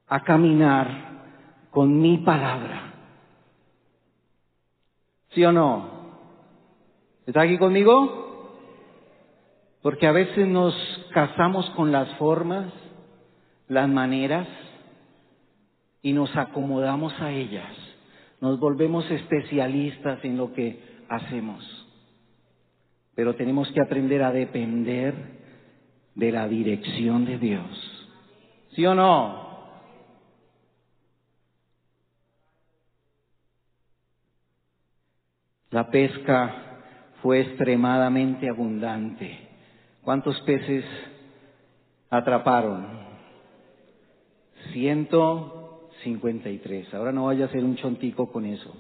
a 0.09 0.23
caminar 0.25 1.69
con 1.71 2.03
mi 2.03 2.19
palabra. 2.19 2.93
¿Sí 5.31 5.43
o 5.43 5.53
no? 5.53 5.89
¿Está 7.25 7.41
aquí 7.41 7.57
conmigo? 7.57 8.59
Porque 9.81 10.07
a 10.07 10.13
veces 10.13 10.47
nos 10.47 10.75
casamos 11.15 11.71
con 11.71 11.93
las 11.93 12.15
formas, 12.19 12.75
las 13.67 13.89
maneras, 13.89 14.47
y 16.03 16.13
nos 16.13 16.37
acomodamos 16.37 17.19
a 17.23 17.31
ellas, 17.31 17.73
nos 18.43 18.61
volvemos 18.61 19.11
especialistas 19.11 20.23
en 20.27 20.37
lo 20.37 20.53
que 20.53 20.79
hacemos. 21.09 21.65
Pero 23.15 23.35
tenemos 23.35 23.73
que 23.73 23.81
aprender 23.81 24.23
a 24.23 24.31
depender 24.31 25.38
de 26.19 26.33
la 26.33 26.49
dirección 26.49 27.25
de 27.25 27.39
Dios. 27.39 28.09
¿Sí 28.75 28.85
o 28.85 28.95
no? 28.95 29.47
La 35.71 35.91
pesca 35.91 36.81
fue 37.23 37.41
extremadamente 37.41 38.49
abundante. 38.49 39.49
¿Cuántos 40.03 40.41
peces 40.41 40.85
atraparon? 42.11 42.85
Ciento 44.73 45.89
53. 46.03 46.95
Ahora 46.95 47.13
no 47.13 47.27
vaya 47.27 47.45
a 47.45 47.51
ser 47.51 47.63
un 47.63 47.77
chontico 47.77 48.33
con 48.33 48.45
eso. 48.45 48.75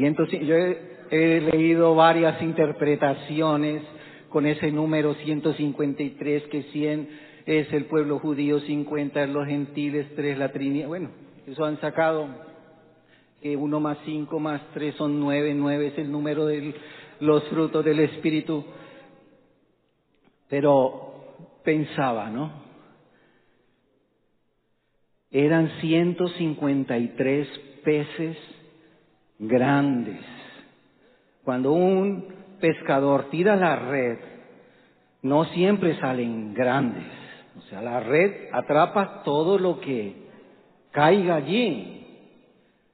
Ciento, 0.00 0.24
yo 0.24 0.56
he, 0.56 1.40
leído 1.52 1.94
varias 1.94 2.40
interpretaciones 2.40 3.82
con 4.30 4.46
ese 4.46 4.72
número 4.72 5.12
153, 5.12 6.44
que 6.44 6.62
100 6.62 7.08
es 7.44 7.70
el 7.74 7.84
pueblo 7.84 8.18
judío, 8.18 8.60
50 8.60 9.24
es 9.24 9.28
los 9.28 9.46
gentiles, 9.46 10.06
3 10.16 10.38
la 10.38 10.52
Trinidad. 10.52 10.88
Bueno, 10.88 11.10
eso 11.46 11.66
han 11.66 11.78
sacado 11.82 12.28
que 13.42 13.54
uno 13.54 13.78
más 13.78 13.98
cinco 14.06 14.40
más 14.40 14.62
tres 14.72 14.94
son 14.94 15.20
nueve, 15.20 15.52
nueve 15.54 15.88
es 15.88 15.98
el 15.98 16.10
número 16.10 16.46
del 16.46 16.74
los 17.20 17.44
frutos 17.50 17.84
del 17.84 18.00
Espíritu. 18.00 18.64
Pero 20.48 21.44
pensaba, 21.62 22.30
¿no? 22.30 22.50
Eran 25.30 25.70
153 25.82 27.48
peces 27.84 28.38
grandes. 29.40 30.20
Cuando 31.42 31.72
un 31.72 32.26
pescador 32.60 33.30
tira 33.30 33.56
la 33.56 33.76
red, 33.76 34.18
no 35.22 35.44
siempre 35.46 35.98
salen 35.98 36.54
grandes. 36.54 37.06
O 37.58 37.62
sea, 37.62 37.82
la 37.82 38.00
red 38.00 38.48
atrapa 38.52 39.22
todo 39.24 39.58
lo 39.58 39.80
que 39.80 40.14
caiga 40.92 41.36
allí. 41.36 42.06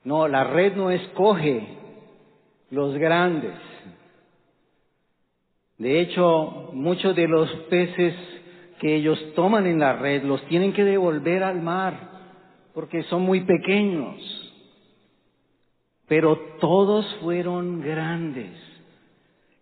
No, 0.05 0.28
la 0.28 0.44
red 0.44 0.76
no 0.76 0.90
escoge 0.90 1.66
los 2.70 2.97
grandes. 2.97 3.55
De 5.78 6.01
hecho, 6.01 6.70
muchos 6.72 7.14
de 7.14 7.28
los 7.28 7.51
peces 7.68 8.14
que 8.80 8.94
ellos 8.94 9.18
toman 9.34 9.66
en 9.66 9.78
la 9.78 9.94
red 9.94 10.22
los 10.22 10.42
tienen 10.47 10.72
que 10.72 10.84
devolver 10.84 11.42
al 11.42 11.61
mar 11.61 12.16
porque 12.72 13.03
son 13.05 13.22
muy 13.22 13.40
pequeños. 13.40 14.45
Pero 16.09 16.36
todos 16.61 17.04
fueron 17.20 17.80
grandes 17.80 18.52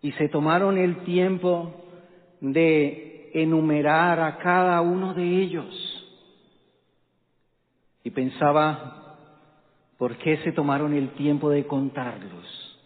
y 0.01 0.11
se 0.13 0.29
tomaron 0.29 0.77
el 0.77 1.03
tiempo 1.03 1.73
de 2.39 3.31
enumerar 3.33 4.19
a 4.19 4.37
cada 4.37 4.79
uno 4.81 5.13
de 5.13 5.41
ellos. 5.41 6.05
Y 8.03 8.11
pensaba, 8.11 9.17
¿por 9.97 10.17
qué 10.17 10.37
se 10.37 10.51
tomaron 10.51 10.93
el 10.93 11.09
tiempo 11.11 11.49
de 11.49 11.65
contarlos? 11.65 12.77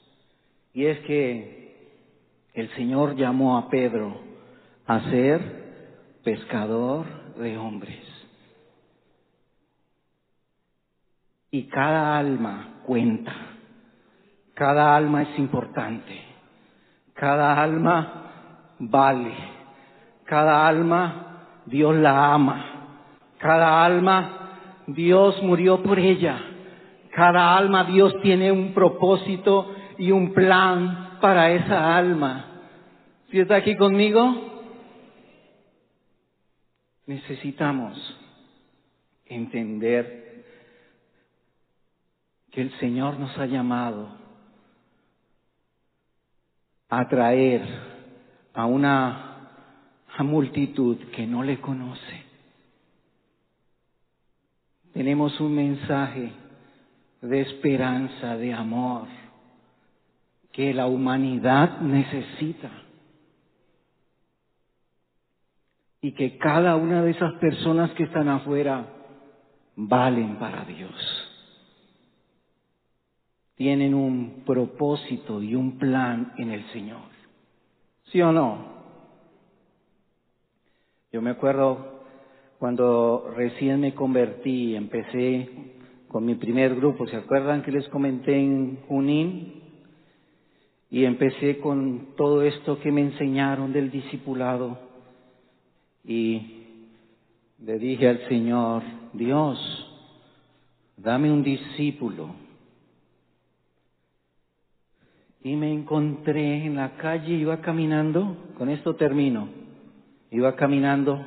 Y 0.73 0.85
es 0.85 0.99
que 0.99 1.59
el 2.53 2.69
Señor 2.75 3.17
llamó 3.17 3.57
a 3.57 3.69
Pedro 3.69 4.15
a 4.87 5.01
ser 5.09 5.41
pescador 6.23 7.05
de 7.35 7.57
hombres. 7.57 7.99
Y 11.51 11.63
cada 11.63 12.17
alma 12.17 12.78
cuenta, 12.89 13.35
cada 14.55 14.95
alma 14.95 15.21
es 15.21 15.37
importante, 15.37 16.23
cada 17.13 17.61
alma 17.61 18.23
vale, 18.79 19.31
cada 20.25 20.67
alma 20.67 21.61
Dios 21.67 21.95
la 21.95 22.33
ama, 22.33 22.65
cada 23.37 23.85
alma 23.85 24.55
Dios 24.87 25.39
murió 25.43 25.83
por 25.83 25.99
ella, 25.99 26.41
cada 27.11 27.55
alma 27.55 27.83
Dios 27.83 28.11
tiene 28.23 28.51
un 28.51 28.73
propósito 28.73 29.71
y 29.99 30.09
un 30.09 30.33
plan 30.33 31.19
para 31.21 31.51
esa 31.51 31.95
alma. 31.95 32.45
¿Si 33.29 33.39
está 33.39 33.57
aquí 33.57 33.77
conmigo? 33.77 34.33
Necesitamos 37.05 38.19
entender 39.27 40.28
que 42.51 42.61
el 42.61 42.71
Señor 42.79 43.19
nos 43.19 43.37
ha 43.37 43.45
llamado 43.45 44.09
a 46.89 47.07
traer 47.07 47.61
a 48.53 48.65
una 48.65 49.25
multitud 50.19 50.97
que 51.15 51.25
no 51.25 51.43
le 51.43 51.61
conoce. 51.61 52.23
Tenemos 54.93 55.39
un 55.39 55.55
mensaje 55.55 56.31
de 57.21 57.41
esperanza, 57.41 58.35
de 58.35 58.53
amor, 58.53 59.07
que 60.51 60.73
la 60.73 60.87
humanidad 60.87 61.79
necesita. 61.79 62.71
Y 66.01 66.13
que 66.13 66.37
cada 66.37 66.75
una 66.75 67.03
de 67.03 67.11
esas 67.11 67.33
personas 67.35 67.91
que 67.91 68.03
están 68.03 68.29
afuera 68.29 68.85
valen 69.75 70.37
para 70.37 70.63
Dios 70.65 71.28
tienen 73.59 73.93
un 73.93 74.43
propósito 74.45 75.43
y 75.43 75.53
un 75.53 75.77
plan 75.77 76.31
en 76.37 76.51
el 76.51 76.65
Señor. 76.71 77.01
¿Sí 78.05 78.21
o 78.21 78.31
no? 78.31 78.57
Yo 81.11 81.21
me 81.21 81.31
acuerdo 81.31 82.05
cuando 82.57 83.33
recién 83.35 83.81
me 83.81 83.93
convertí, 83.93 84.77
empecé 84.77 85.49
con 86.07 86.25
mi 86.25 86.35
primer 86.35 86.73
grupo, 86.73 87.05
¿se 87.07 87.17
acuerdan 87.17 87.61
que 87.61 87.73
les 87.73 87.85
comenté 87.89 88.33
en 88.33 88.77
Junín? 88.87 89.61
Y 90.89 91.03
empecé 91.03 91.59
con 91.59 92.15
todo 92.15 92.43
esto 92.43 92.79
que 92.79 92.93
me 92.93 93.01
enseñaron 93.01 93.73
del 93.73 93.91
discipulado 93.91 94.79
y 96.05 96.63
le 97.61 97.77
dije 97.77 98.07
al 98.07 98.25
Señor, 98.29 98.83
Dios, 99.11 99.59
dame 100.95 101.29
un 101.29 101.43
discípulo 101.43 102.47
y 105.41 105.55
me 105.55 105.71
encontré 105.71 106.65
en 106.65 106.75
la 106.75 106.97
calle, 106.97 107.33
iba 107.33 107.61
caminando, 107.61 108.37
con 108.57 108.69
esto 108.69 108.95
termino, 108.95 109.47
iba 110.31 110.55
caminando 110.55 111.25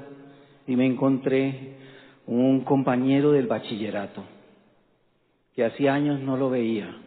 y 0.67 0.77
me 0.77 0.87
encontré 0.87 1.77
un 2.27 2.61
compañero 2.65 3.33
del 3.33 3.47
bachillerato, 3.47 4.25
que 5.55 5.65
hacía 5.65 5.95
años 5.95 6.21
no 6.21 6.37
lo 6.37 6.51
veía. 6.51 6.99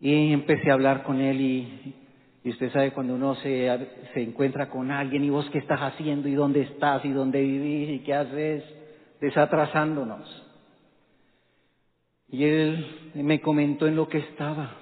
Y 0.00 0.32
empecé 0.32 0.70
a 0.70 0.74
hablar 0.74 1.02
con 1.02 1.20
él 1.20 1.40
y, 1.40 1.94
y 2.44 2.50
usted 2.50 2.72
sabe 2.72 2.92
cuando 2.92 3.14
uno 3.14 3.34
se, 3.36 3.68
se 4.14 4.22
encuentra 4.22 4.70
con 4.70 4.90
alguien 4.90 5.24
y 5.24 5.30
vos 5.30 5.48
qué 5.50 5.58
estás 5.58 5.80
haciendo 5.80 6.28
y 6.28 6.34
dónde 6.34 6.62
estás 6.62 7.04
y 7.04 7.10
dónde 7.10 7.42
vivís 7.42 7.90
y 7.90 7.98
qué 8.04 8.14
haces, 8.14 8.64
desatrasándonos. 9.20 10.47
Y 12.30 12.44
él 12.44 13.12
me 13.14 13.40
comentó 13.40 13.86
en 13.86 13.96
lo 13.96 14.08
que 14.08 14.18
estaba. 14.18 14.76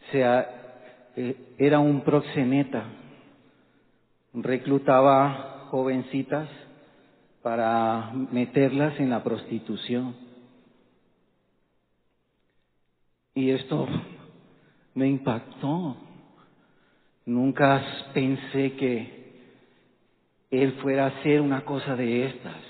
O 0.00 0.12
sea, 0.12 0.62
eh, 1.16 1.54
era 1.58 1.78
un 1.78 2.02
proxeneta. 2.02 2.84
Reclutaba 4.34 5.68
jovencitas 5.70 6.48
para 7.42 8.12
meterlas 8.30 8.98
en 9.00 9.10
la 9.10 9.22
prostitución. 9.22 10.14
Y 13.34 13.50
esto 13.50 13.86
me 14.94 15.08
impactó. 15.08 15.96
Nunca 17.24 17.82
pensé 18.12 18.72
que 18.74 19.22
él 20.50 20.72
fuera 20.82 21.04
a 21.04 21.08
hacer 21.08 21.40
una 21.40 21.64
cosa 21.64 21.96
de 21.96 22.26
estas. 22.26 22.60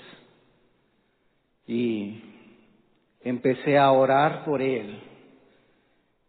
Y 1.67 2.32
empecé 3.23 3.77
a 3.77 3.91
orar 3.91 4.43
por 4.45 4.61
él, 4.61 4.99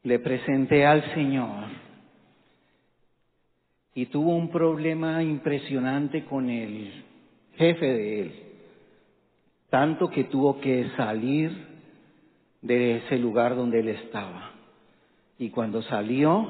le 0.02 0.18
presenté 0.18 0.86
al 0.86 1.14
Señor. 1.14 1.64
Y 3.94 4.06
tuvo 4.06 4.34
un 4.34 4.50
problema 4.50 5.22
impresionante 5.22 6.24
con 6.24 6.50
el 6.50 7.04
jefe 7.56 7.86
de 7.86 8.20
él, 8.22 8.34
tanto 9.70 10.10
que 10.10 10.24
tuvo 10.24 10.60
que 10.60 10.90
salir 10.96 11.52
de 12.60 12.96
ese 12.96 13.18
lugar 13.18 13.54
donde 13.54 13.80
él 13.80 13.88
estaba. 13.88 14.52
Y 15.38 15.50
cuando 15.50 15.82
salió 15.82 16.48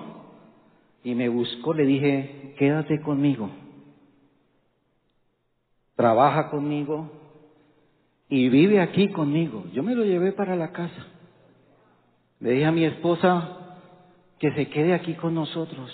y 1.03 1.14
me 1.14 1.28
buscó, 1.28 1.74
le 1.74 1.84
dije, 1.84 2.55
quédate 2.59 3.01
conmigo, 3.03 3.51
trabaja 5.97 6.51
conmigo, 6.51 7.11
y 8.29 8.49
vive 8.49 8.81
aquí 8.81 9.09
conmigo. 9.09 9.64
Yo 9.72 9.83
me 9.83 9.95
lo 9.95 10.05
llevé 10.05 10.33
para 10.33 10.57
la 10.57 10.72
casa. 10.72 11.07
Le 12.41 12.53
dije 12.53 12.64
a 12.64 12.72
mi 12.72 12.85
esposa 12.85 13.59
que 14.39 14.53
se 14.53 14.68
quede 14.68 14.95
aquí 14.95 15.14
con 15.14 15.35
nosotros. 15.35 15.91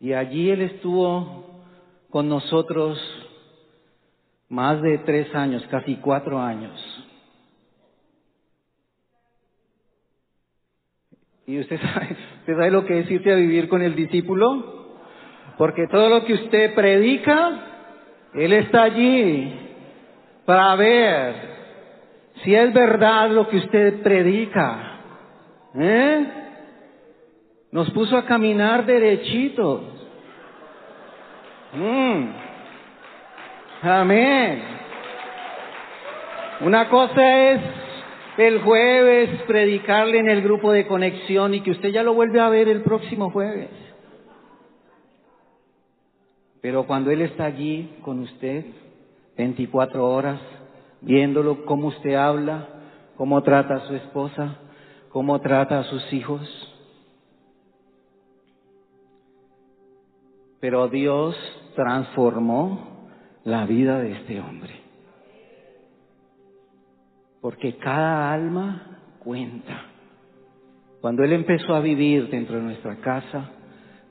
Y 0.00 0.12
allí 0.12 0.50
él 0.50 0.62
estuvo 0.62 1.62
con 2.10 2.28
nosotros 2.28 2.98
más 4.48 4.82
de 4.82 4.98
tres 4.98 5.34
años, 5.34 5.64
casi 5.70 5.96
cuatro 5.96 6.38
años. 6.40 6.78
¿Y 11.46 11.58
usted 11.58 11.80
sabe, 12.46 12.70
lo 12.70 12.84
que 12.84 13.00
es 13.00 13.10
irse 13.10 13.32
a 13.32 13.36
vivir 13.36 13.68
con 13.68 13.82
el 13.82 13.94
discípulo? 13.94 14.98
Porque 15.58 15.86
todo 15.86 16.08
lo 16.08 16.24
que 16.24 16.34
usted 16.34 16.74
predica, 16.74 17.71
él 18.34 18.52
está 18.52 18.84
allí 18.84 19.52
para 20.44 20.74
ver 20.76 21.34
si 22.42 22.54
es 22.54 22.72
verdad 22.72 23.30
lo 23.30 23.48
que 23.48 23.58
usted 23.58 24.02
predica. 24.02 25.00
¿Eh? 25.74 26.26
Nos 27.70 27.90
puso 27.90 28.16
a 28.16 28.24
caminar 28.24 28.84
derechitos. 28.84 29.82
Mm. 31.72 32.24
Amén. 33.82 34.62
Una 36.60 36.88
cosa 36.88 37.50
es 37.50 37.60
el 38.38 38.60
jueves 38.62 39.42
predicarle 39.46 40.18
en 40.18 40.28
el 40.28 40.42
grupo 40.42 40.72
de 40.72 40.86
conexión 40.86 41.54
y 41.54 41.60
que 41.62 41.72
usted 41.72 41.90
ya 41.90 42.02
lo 42.02 42.14
vuelve 42.14 42.40
a 42.40 42.48
ver 42.48 42.68
el 42.68 42.82
próximo 42.82 43.30
jueves. 43.30 43.68
Pero 46.62 46.86
cuando 46.86 47.10
Él 47.10 47.20
está 47.22 47.44
allí 47.44 47.96
con 48.02 48.20
usted, 48.20 48.64
24 49.36 50.08
horas, 50.08 50.40
viéndolo 51.00 51.64
cómo 51.66 51.88
usted 51.88 52.14
habla, 52.14 52.68
cómo 53.16 53.42
trata 53.42 53.74
a 53.74 53.86
su 53.88 53.94
esposa, 53.96 54.58
cómo 55.10 55.40
trata 55.40 55.80
a 55.80 55.84
sus 55.84 56.12
hijos. 56.12 56.40
Pero 60.60 60.88
Dios 60.88 61.36
transformó 61.74 63.08
la 63.42 63.66
vida 63.66 63.98
de 63.98 64.12
este 64.12 64.40
hombre. 64.40 64.80
Porque 67.40 67.76
cada 67.78 68.32
alma 68.32 69.00
cuenta. 69.18 69.86
Cuando 71.00 71.24
él 71.24 71.32
empezó 71.32 71.74
a 71.74 71.80
vivir 71.80 72.30
dentro 72.30 72.54
de 72.56 72.62
nuestra 72.62 72.98
casa, 72.98 73.50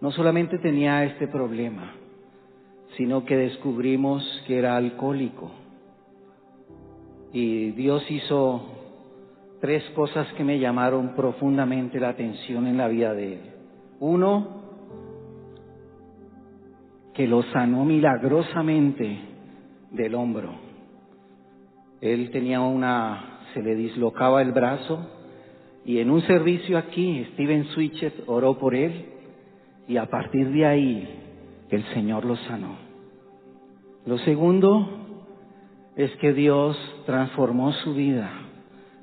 no 0.02 0.12
solamente 0.12 0.58
tenía 0.58 1.06
este 1.06 1.30
problema, 1.30 1.94
sino 2.98 3.26
que 3.26 3.38
descubrimos 3.38 4.24
que 4.48 4.58
era 4.58 4.76
alcohólico. 4.76 5.52
Y 7.34 7.72
Dios 7.72 8.10
hizo 8.10 8.62
tres 9.62 9.84
cosas 9.92 10.28
que 10.34 10.44
me 10.44 10.60
llamaron 10.60 11.16
profundamente 11.16 12.00
la 12.00 12.10
atención 12.10 12.68
en 12.68 12.78
la 12.78 12.88
vida 12.88 13.14
de 13.14 13.34
él. 13.34 13.42
Uno, 14.00 14.62
que 17.14 17.28
lo 17.28 17.44
sanó 17.44 17.86
milagrosamente 17.86 19.20
del 19.92 20.16
hombro. 20.16 20.50
Él 22.02 22.32
tenía 22.32 22.62
una 22.62 23.32
se 23.54 23.62
le 23.62 23.76
dislocaba 23.76 24.42
el 24.42 24.52
brazo 24.52 25.00
y 25.86 26.00
en 26.00 26.10
un 26.10 26.22
servicio 26.22 26.78
aquí 26.78 27.26
Steven 27.34 27.66
Switchet 27.66 28.24
oró 28.28 28.58
por 28.58 28.76
él 28.76 29.06
y 29.88 29.98
a 29.98 30.06
partir 30.06 30.50
de 30.52 30.66
ahí 30.66 31.22
el 31.70 31.84
Señor 31.94 32.26
lo 32.26 32.36
sanó. 32.38 32.81
Lo 34.06 34.18
segundo 34.20 34.88
es 35.96 36.12
que 36.18 36.34
Dios 36.34 36.78
transformó 37.06 37.72
su 37.74 37.94
vida, 37.94 38.32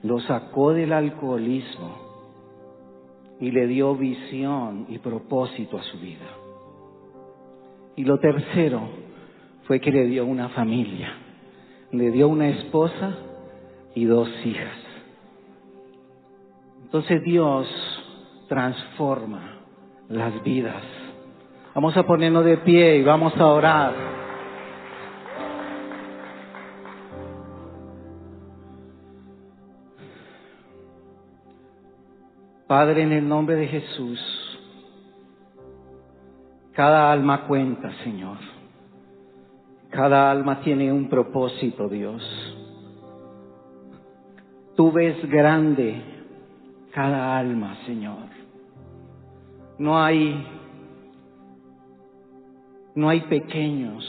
lo 0.02 0.20
sacó 0.20 0.72
del 0.72 0.92
alcoholismo 0.92 2.08
y 3.40 3.50
le 3.50 3.66
dio 3.66 3.94
visión 3.94 4.86
y 4.88 4.98
propósito 4.98 5.78
a 5.78 5.82
su 5.82 5.98
vida. 5.98 6.26
Y 7.94 8.04
lo 8.04 8.18
tercero 8.18 8.80
fue 9.66 9.80
que 9.80 9.92
le 9.92 10.06
dio 10.06 10.24
una 10.24 10.48
familia, 10.50 11.12
le 11.92 12.10
dio 12.10 12.28
una 12.28 12.48
esposa 12.48 13.16
y 13.94 14.04
dos 14.04 14.28
hijas. 14.44 14.76
Entonces 16.82 17.22
Dios 17.22 17.68
transforma 18.48 19.58
las 20.08 20.42
vidas. 20.42 20.82
Vamos 21.74 21.96
a 21.96 22.04
ponernos 22.04 22.44
de 22.44 22.56
pie 22.58 22.96
y 22.96 23.02
vamos 23.02 23.36
a 23.36 23.46
orar. 23.46 24.17
Padre, 32.68 33.02
en 33.02 33.12
el 33.12 33.26
nombre 33.26 33.56
de 33.56 33.66
Jesús, 33.66 34.20
cada 36.72 37.10
alma 37.10 37.46
cuenta, 37.46 37.90
Señor. 38.04 38.36
Cada 39.90 40.30
alma 40.30 40.60
tiene 40.60 40.92
un 40.92 41.08
propósito, 41.08 41.88
Dios. 41.88 42.22
Tú 44.76 44.92
ves 44.92 45.16
grande 45.30 46.02
cada 46.92 47.38
alma, 47.38 47.78
Señor. 47.86 48.28
No 49.78 49.98
hay 49.98 50.46
no 52.94 53.08
hay 53.08 53.22
pequeños. 53.22 54.04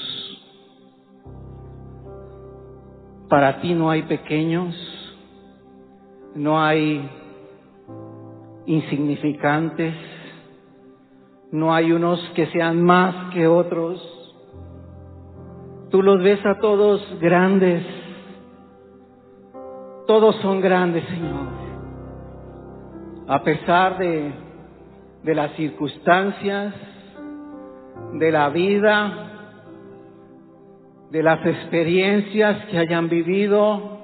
Para 3.29 3.61
ti 3.61 3.73
no 3.73 3.89
hay 3.89 4.03
pequeños. 4.03 4.75
No 6.35 6.61
hay 6.61 7.09
insignificantes, 8.69 9.95
no 11.51 11.73
hay 11.73 11.91
unos 11.91 12.19
que 12.35 12.45
sean 12.47 12.83
más 12.83 13.33
que 13.33 13.47
otros. 13.47 13.99
Tú 15.89 16.03
los 16.03 16.21
ves 16.21 16.45
a 16.45 16.59
todos 16.59 17.01
grandes, 17.19 17.83
todos 20.05 20.35
son 20.43 20.61
grandes, 20.61 21.03
Señor. 21.05 21.47
A 23.27 23.43
pesar 23.43 23.97
de, 23.97 24.31
de 25.23 25.35
las 25.35 25.51
circunstancias, 25.53 26.75
de 28.13 28.31
la 28.31 28.49
vida, 28.49 29.31
de 31.09 31.23
las 31.23 31.43
experiencias 31.43 32.65
que 32.67 32.77
hayan 32.77 33.09
vivido, 33.09 33.97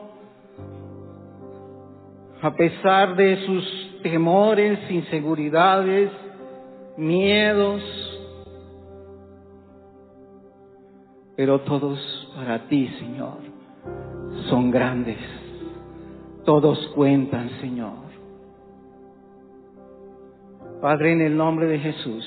a 2.41 2.51
pesar 2.55 3.15
de 3.15 3.45
sus 3.45 3.94
temores, 4.05 4.77
inseguridades, 4.91 6.11
miedos, 6.95 7.81
pero 11.35 11.61
todos 11.61 11.97
para 12.35 12.67
ti, 12.67 12.87
Señor, 12.99 13.39
son 14.47 14.69
grandes. 14.69 15.17
Todos 16.45 16.77
cuentan, 16.89 17.49
Señor. 17.59 18.05
Padre, 20.79 21.13
en 21.13 21.21
el 21.21 21.35
nombre 21.35 21.65
de 21.65 21.79
Jesús, 21.79 22.25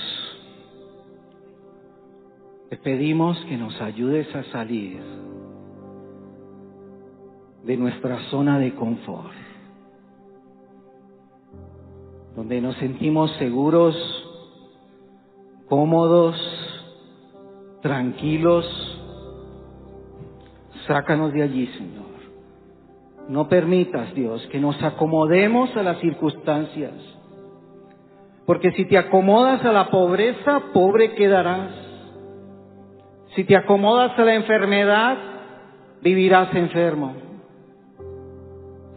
te 2.71 2.77
pedimos 2.77 3.39
que 3.45 3.57
nos 3.57 3.81
ayudes 3.81 4.35
a 4.35 4.43
salir 4.51 5.01
de 7.63 7.77
nuestra 7.77 8.19
zona 8.31 8.59
de 8.59 8.75
confort 8.75 9.49
donde 12.39 12.61
nos 12.61 12.77
sentimos 12.77 13.33
seguros, 13.33 13.97
cómodos, 15.69 16.37
tranquilos. 17.83 18.65
Sácanos 20.87 21.33
de 21.33 21.43
allí, 21.43 21.67
Señor. 21.67 22.07
No 23.29 23.49
permitas, 23.49 24.15
Dios, 24.15 24.47
que 24.53 24.61
nos 24.61 24.81
acomodemos 24.85 25.77
a 25.77 25.83
las 25.83 25.99
circunstancias. 25.99 26.93
Porque 28.47 28.71
si 28.71 28.85
te 28.85 28.99
acomodas 28.99 29.65
a 29.65 29.73
la 29.73 29.91
pobreza, 29.91 30.63
pobre 30.73 31.17
quedarás. 31.17 31.73
Si 33.35 33.43
te 33.43 33.57
acomodas 33.57 34.17
a 34.17 34.25
la 34.25 34.37
enfermedad, 34.37 35.19
vivirás 36.03 36.55
enfermo. 36.55 37.15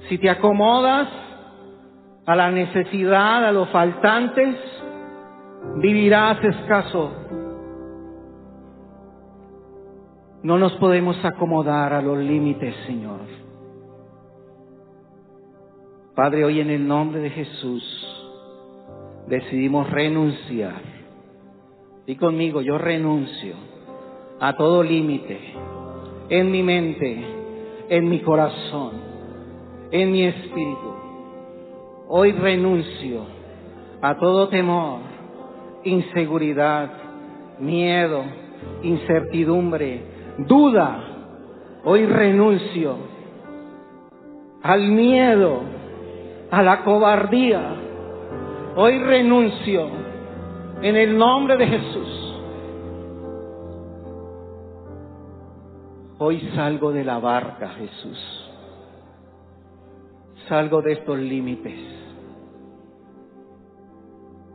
Si 0.10 0.20
te 0.20 0.30
acomodas 0.30 1.10
a 2.26 2.36
la 2.36 2.51
necesidad, 2.51 3.45
a 3.45 3.51
los 3.51 3.69
faltantes, 3.69 4.55
vivirás 5.78 6.43
escaso. 6.43 7.11
No 10.43 10.57
nos 10.57 10.74
podemos 10.74 11.24
acomodar 11.24 11.93
a 11.93 12.01
los 12.01 12.17
límites, 12.17 12.76
Señor. 12.86 13.19
Padre, 16.15 16.43
hoy 16.45 16.59
en 16.59 16.69
el 16.69 16.88
nombre 16.88 17.22
de 17.22 17.30
Jesús 17.30 17.84
decidimos 19.28 19.89
renunciar. 19.89 20.82
Y 22.05 22.15
conmigo, 22.15 22.61
yo 22.61 22.78
renuncio 22.78 23.55
a 24.39 24.53
todo 24.55 24.84
límite 24.84 25.39
en 26.30 26.51
mi 26.51 26.63
mente, 26.63 27.26
en 27.89 28.09
mi 28.09 28.19
corazón, 28.22 28.93
en 29.91 30.11
mi 30.11 30.26
espíritu 30.26 30.91
Hoy 32.14 32.34
renuncio 32.34 33.22
a 34.01 34.18
todo 34.18 34.49
temor, 34.49 34.99
inseguridad, 35.86 36.91
miedo, 37.57 38.26
incertidumbre, 38.84 40.36
duda. 40.39 41.05
Hoy 41.86 42.05
renuncio 42.05 42.97
al 44.62 44.89
miedo, 44.89 45.62
a 46.51 46.62
la 46.62 46.84
cobardía. 46.84 47.76
Hoy 48.76 48.99
renuncio 48.99 49.88
en 50.82 50.97
el 50.97 51.18
nombre 51.18 51.55
de 51.55 51.66
Jesús. 51.66 52.43
Hoy 56.18 56.41
salgo 56.55 56.91
de 56.91 57.05
la 57.05 57.20
barca, 57.20 57.70
Jesús. 57.70 58.51
Salgo 60.52 60.82
de 60.82 60.91
estos 60.91 61.18
límites. 61.18 61.80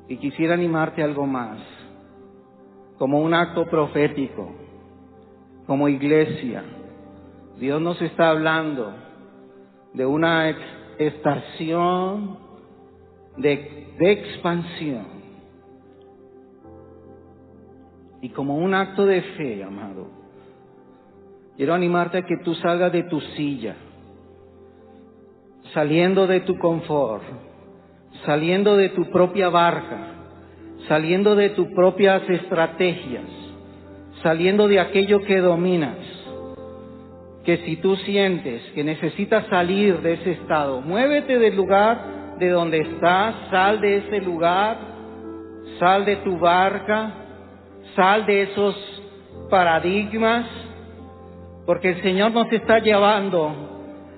Y 0.09 0.18
quisiera 0.18 0.53
animarte 0.53 1.03
algo 1.03 1.26
más, 1.26 1.57
como 2.99 3.22
un 3.22 3.32
acto 3.32 3.64
profético, 3.64 4.53
como 5.66 5.88
iglesia. 5.88 6.64
Dios 7.59 7.80
nos 7.80 7.99
está 8.03 8.28
hablando 8.28 8.92
de 9.94 10.05
una 10.05 10.51
estación 10.99 12.40
de, 13.38 13.94
de 13.99 14.12
expansión. 14.12 15.07
Y 18.20 18.28
como 18.28 18.59
un 18.59 18.74
acto 18.74 19.07
de 19.07 19.22
fe, 19.22 19.64
amado, 19.64 20.09
quiero 21.57 21.72
animarte 21.72 22.18
a 22.18 22.26
que 22.26 22.36
tú 22.44 22.55
salgas 22.57 22.92
de 22.92 23.05
tu 23.05 23.18
silla, 23.34 23.76
saliendo 25.72 26.26
de 26.26 26.40
tu 26.40 26.58
confort, 26.58 27.22
saliendo 28.24 28.76
de 28.76 28.90
tu 28.90 29.10
propia 29.10 29.48
barca, 29.48 30.16
saliendo 30.88 31.34
de 31.34 31.50
tus 31.50 31.68
propias 31.68 32.28
estrategias, 32.28 33.24
saliendo 34.22 34.68
de 34.68 34.80
aquello 34.80 35.20
que 35.22 35.40
dominas, 35.40 35.96
que 37.44 37.58
si 37.58 37.76
tú 37.76 37.96
sientes 37.96 38.62
que 38.74 38.82
necesitas 38.82 39.46
salir 39.46 40.00
de 40.00 40.14
ese 40.14 40.32
estado, 40.32 40.80
muévete 40.80 41.38
del 41.38 41.56
lugar 41.56 42.36
de 42.38 42.50
donde 42.50 42.78
estás, 42.78 43.34
sal 43.50 43.80
de 43.80 43.98
ese 43.98 44.20
lugar, 44.20 44.76
sal 45.78 46.04
de 46.04 46.16
tu 46.16 46.38
barca, 46.38 47.12
sal 47.94 48.26
de 48.26 48.42
esos 48.42 48.74
paradigmas, 49.48 50.46
porque 51.64 51.90
el 51.90 52.02
Señor 52.02 52.32
nos 52.32 52.50
está 52.52 52.78
llevando 52.80 53.65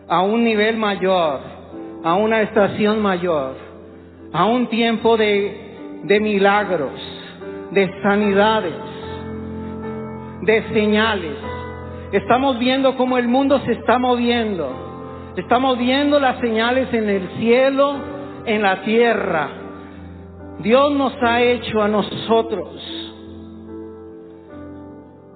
a 0.09 0.23
un 0.23 0.45
nivel 0.45 0.77
mayor, 0.77 1.41
a 2.03 2.15
una 2.15 2.43
estación 2.43 3.01
mayor 3.01 3.69
a 4.33 4.45
un 4.45 4.67
tiempo 4.69 5.17
de, 5.17 6.01
de 6.05 6.21
milagros, 6.21 6.93
de 7.71 7.91
sanidades, 8.03 8.75
de 10.43 10.63
señales. 10.73 11.37
Estamos 12.13 12.59
viendo 12.59 12.97
cómo 12.97 13.19
el 13.19 13.29
mundo 13.29 13.61
se 13.61 13.73
está 13.73 13.99
moviendo. 13.99 15.33
Estamos 15.37 15.79
viendo 15.79 16.19
las 16.19 16.41
señales 16.41 16.93
en 16.93 17.09
el 17.09 17.29
cielo, 17.39 17.97
en 18.45 18.63
la 18.63 18.83
tierra. 18.83 19.49
Dios 20.61 20.93
nos 20.93 21.15
ha 21.23 21.43
hecho 21.43 21.81
a 21.81 21.89
nosotros 21.89 22.95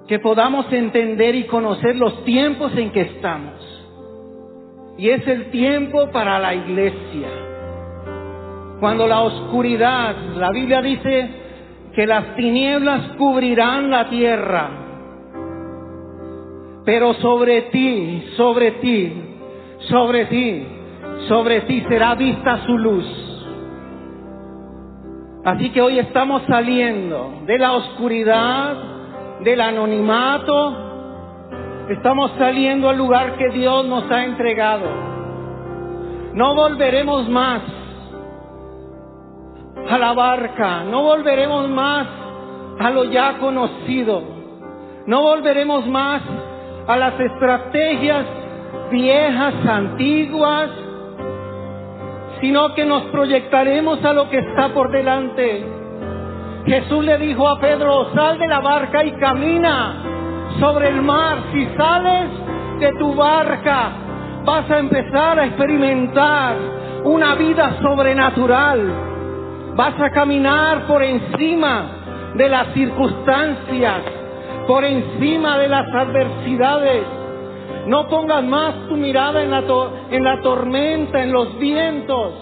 que 0.09 0.19
podamos 0.19 0.71
entender 0.73 1.35
y 1.37 1.45
conocer 1.45 1.97
los 1.97 2.25
tiempos 2.25 2.77
en 2.77 2.91
que 2.91 3.03
estamos. 3.03 3.72
Y 5.03 5.11
es 5.11 5.27
el 5.27 5.51
tiempo 5.51 6.13
para 6.13 6.39
la 6.39 6.55
iglesia. 6.55 7.27
Cuando 8.79 9.09
la 9.09 9.23
oscuridad, 9.23 10.15
la 10.37 10.53
Biblia 10.53 10.81
dice 10.81 11.29
que 11.93 12.07
las 12.07 12.37
tinieblas 12.37 13.17
cubrirán 13.19 13.91
la 13.91 14.09
tierra, 14.09 14.71
pero 16.85 17.15
sobre 17.15 17.63
ti, 17.63 18.27
sobre 18.37 18.71
ti, 18.71 19.13
sobre 19.91 20.27
ti, 20.27 20.67
sobre 21.27 21.63
ti 21.63 21.85
será 21.89 22.15
vista 22.15 22.65
su 22.65 22.79
luz. 22.79 23.07
Así 25.45 25.71
que 25.71 25.83
hoy 25.83 25.99
estamos 25.99 26.43
saliendo 26.47 27.43
de 27.45 27.59
la 27.59 27.73
oscuridad, 27.73 28.77
del 29.41 29.63
anonimato, 29.63 30.92
estamos 31.89 32.31
saliendo 32.39 32.89
al 32.89 32.99
lugar 32.99 33.37
que 33.37 33.49
Dios 33.51 33.87
nos 33.87 34.11
ha 34.11 34.25
entregado. 34.25 34.87
No 36.35 36.55
volveremos 36.55 37.29
más 37.29 37.63
a 39.89 39.99
la 39.99 40.13
barca, 40.13 40.85
no 40.85 41.03
volveremos 41.03 41.69
más 41.69 42.07
a 42.79 42.91
lo 42.91 43.05
ya 43.05 43.39
conocido, 43.39 44.23
no 45.07 45.23
volveremos 45.23 45.87
más 45.89 46.23
a 46.87 46.97
las 46.97 47.19
estrategias 47.19 48.27
viejas, 48.91 49.55
antiguas, 49.67 50.71
sino 52.41 52.75
que 52.75 52.85
nos 52.85 53.05
proyectaremos 53.05 54.05
a 54.05 54.13
lo 54.13 54.29
que 54.31 54.39
está 54.39 54.73
por 54.73 54.91
delante. 54.91 55.65
Jesús 56.65 57.05
le 57.05 57.19
dijo 57.19 57.49
a 57.49 57.59
Pedro, 57.61 58.13
sal 58.15 58.39
de 58.39 58.49
la 58.49 58.61
barca 58.61 59.05
y 59.05 59.13
camina 59.13 60.12
sobre 60.59 60.89
el 60.89 61.03
mar. 61.03 61.39
Si 61.53 61.67
sales 61.77 62.31
de 62.81 62.93
tu 62.99 63.15
barca, 63.15 63.91
vas 64.45 64.71
a 64.71 64.79
empezar 64.79 65.39
a 65.39 65.47
experimentar 65.47 66.57
una 67.05 67.35
vida 67.35 67.79
sobrenatural. 67.81 68.93
Vas 69.77 69.99
a 70.01 70.11
caminar 70.11 70.87
por 70.87 71.03
encima 71.03 72.33
de 72.35 72.49
las 72.49 72.69
circunstancias, 72.75 74.03
por 74.67 74.85
encima 74.85 75.59
de 75.59 75.69
las 75.69 75.87
adversidades. 75.95 77.05
No 77.87 78.09
pongas 78.09 78.45
más 78.45 78.75
tu 78.89 78.97
mirada 78.97 79.43
en 79.43 79.51
la, 79.51 79.63
en 80.11 80.25
la 80.25 80.41
tormenta, 80.41 81.23
en 81.23 81.33
los 81.33 81.59
vientos. 81.59 82.35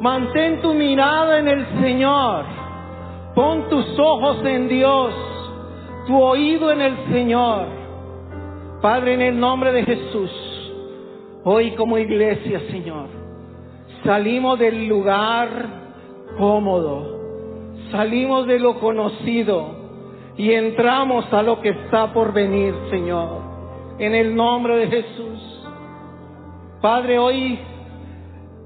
Mantén 0.00 0.60
tu 0.60 0.74
mirada 0.74 1.38
en 1.38 1.48
el 1.48 1.66
Señor. 1.80 2.44
Pon 3.34 3.68
tus 3.68 3.98
ojos 3.98 4.38
en 4.44 4.68
Dios, 4.68 5.12
tu 6.06 6.20
oído 6.20 6.70
en 6.70 6.80
el 6.80 6.96
Señor. 7.12 7.66
Padre, 8.80 9.14
en 9.14 9.22
el 9.22 9.40
nombre 9.40 9.72
de 9.72 9.84
Jesús, 9.84 10.30
hoy 11.44 11.72
como 11.72 11.98
iglesia, 11.98 12.60
Señor, 12.70 13.06
salimos 14.04 14.58
del 14.58 14.86
lugar 14.86 15.48
cómodo, 16.36 17.20
salimos 17.90 18.46
de 18.46 18.58
lo 18.58 18.78
conocido 18.78 19.66
y 20.36 20.52
entramos 20.52 21.32
a 21.32 21.42
lo 21.42 21.60
que 21.60 21.70
está 21.70 22.12
por 22.12 22.32
venir, 22.32 22.74
Señor, 22.90 23.40
en 23.98 24.14
el 24.14 24.34
nombre 24.34 24.76
de 24.76 24.88
Jesús. 24.88 25.68
Padre, 26.82 27.18
hoy 27.18 27.58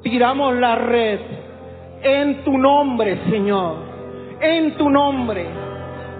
tiramos 0.02 0.56
la 0.56 0.74
red 0.74 1.20
en 2.02 2.42
tu 2.42 2.58
nombre, 2.58 3.20
Señor 3.30 3.88
en 4.40 4.76
tu 4.76 4.88
nombre, 4.88 5.46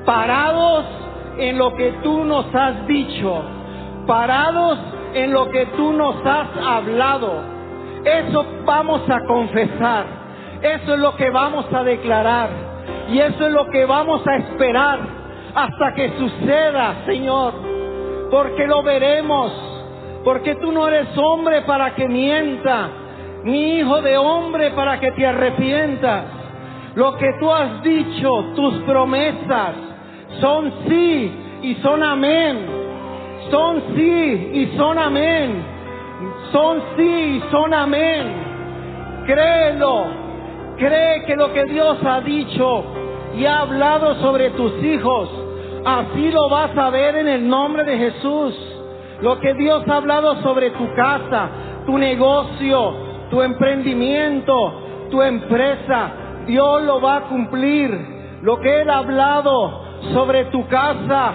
parados 0.05 0.85
en 1.39 1.57
lo 1.57 1.75
que 1.75 1.93
tú 2.03 2.25
nos 2.25 2.53
has 2.55 2.87
dicho, 2.87 3.43
parados 4.07 4.79
en 5.15 5.33
lo 5.33 5.49
que 5.51 5.67
tú 5.67 5.93
nos 5.93 6.17
has 6.25 6.49
hablado. 6.65 7.43
Eso 8.05 8.45
vamos 8.65 9.03
a 9.09 9.25
confesar, 9.27 10.07
eso 10.63 10.95
es 10.95 11.01
lo 11.01 11.17
que 11.17 11.31
vamos 11.31 11.67
a 11.73 11.83
declarar 11.83 12.51
y 13.11 13.19
eso 13.19 13.47
es 13.47 13.53
lo 13.53 13.67
que 13.67 13.87
vamos 13.87 14.27
a 14.27 14.37
esperar 14.37 14.99
hasta 15.55 15.95
que 15.95 16.13
suceda, 16.19 17.05
Señor, 17.07 17.55
porque 18.31 18.67
lo 18.67 18.83
veremos, 18.83 19.53
porque 20.25 20.55
tú 20.57 20.73
no 20.73 20.87
eres 20.89 21.09
hombre 21.17 21.63
para 21.63 21.95
que 21.95 22.07
mienta, 22.07 22.89
ni 23.45 23.79
hijo 23.79 24.03
de 24.03 24.19
hombre 24.19 24.71
para 24.73 25.01
que 25.01 25.11
te 25.13 25.27
arrepientas. 25.27 26.25
Lo 26.95 27.17
que 27.17 27.29
tú 27.41 27.51
has 27.51 27.83
dicho, 27.83 28.29
tus 28.55 28.75
promesas, 28.83 29.75
son 30.41 30.73
sí 30.89 31.33
y 31.63 31.75
son 31.77 32.03
amén. 32.03 32.67
Son 33.51 33.83
sí 33.95 34.51
y 34.53 34.77
son 34.77 34.99
amén. 34.99 35.65
Son 36.53 36.83
sí 36.97 37.03
y 37.37 37.51
son 37.51 37.75
amén. 37.75 39.25
Créelo. 39.27 40.07
Cree 40.77 41.25
que 41.25 41.37
lo 41.37 41.53
que 41.53 41.65
Dios 41.65 41.99
ha 42.05 42.21
dicho 42.21 42.85
y 43.37 43.45
ha 43.45 43.61
hablado 43.61 44.15
sobre 44.17 44.51
tus 44.51 44.73
hijos, 44.83 45.29
así 45.85 46.31
lo 46.31 46.49
vas 46.49 46.77
a 46.77 46.91
ver 46.91 47.17
en 47.17 47.29
el 47.29 47.49
nombre 47.49 47.85
de 47.85 47.99
Jesús. 47.99 48.55
Lo 49.21 49.41
que 49.41 49.55
Dios 49.55 49.83
ha 49.89 49.97
hablado 49.97 50.41
sobre 50.43 50.71
tu 50.71 50.95
casa, 50.95 51.49
tu 51.85 51.99
negocio, 51.99 52.95
tu 53.31 53.43
emprendimiento, 53.43 55.09
tu 55.11 55.21
empresa, 55.21 56.13
Dios 56.47 56.83
lo 56.83 57.01
va 57.01 57.17
a 57.17 57.21
cumplir. 57.23 57.91
Lo 58.43 58.61
que 58.61 58.83
Él 58.83 58.89
ha 58.89 58.99
hablado 58.99 59.88
sobre 60.13 60.47
tu 60.47 60.67
casa, 60.69 61.33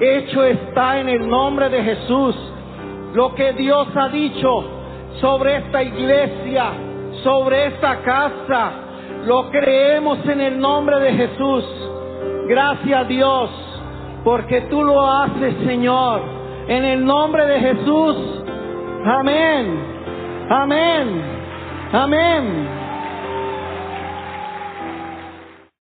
hecho 0.00 0.44
está 0.44 1.00
en 1.00 1.08
el 1.08 1.28
nombre 1.28 1.68
de 1.68 1.82
Jesús. 1.82 2.36
Lo 3.14 3.34
que 3.34 3.52
Dios 3.52 3.88
ha 3.94 4.08
dicho 4.08 4.64
sobre 5.20 5.56
esta 5.56 5.82
iglesia, 5.82 6.72
sobre 7.22 7.66
esta 7.66 8.02
casa, 8.02 8.72
lo 9.24 9.50
creemos 9.50 10.18
en 10.26 10.40
el 10.40 10.58
nombre 10.58 10.98
de 11.00 11.12
Jesús. 11.12 11.64
Gracias 12.48 13.08
Dios, 13.08 13.50
porque 14.24 14.62
tú 14.62 14.82
lo 14.82 15.00
haces, 15.00 15.54
Señor. 15.64 16.20
En 16.66 16.84
el 16.84 17.04
nombre 17.04 17.44
de 17.46 17.60
Jesús. 17.60 18.16
Amén. 19.04 19.94
Amén. 20.50 21.22
Amén. 21.92 22.83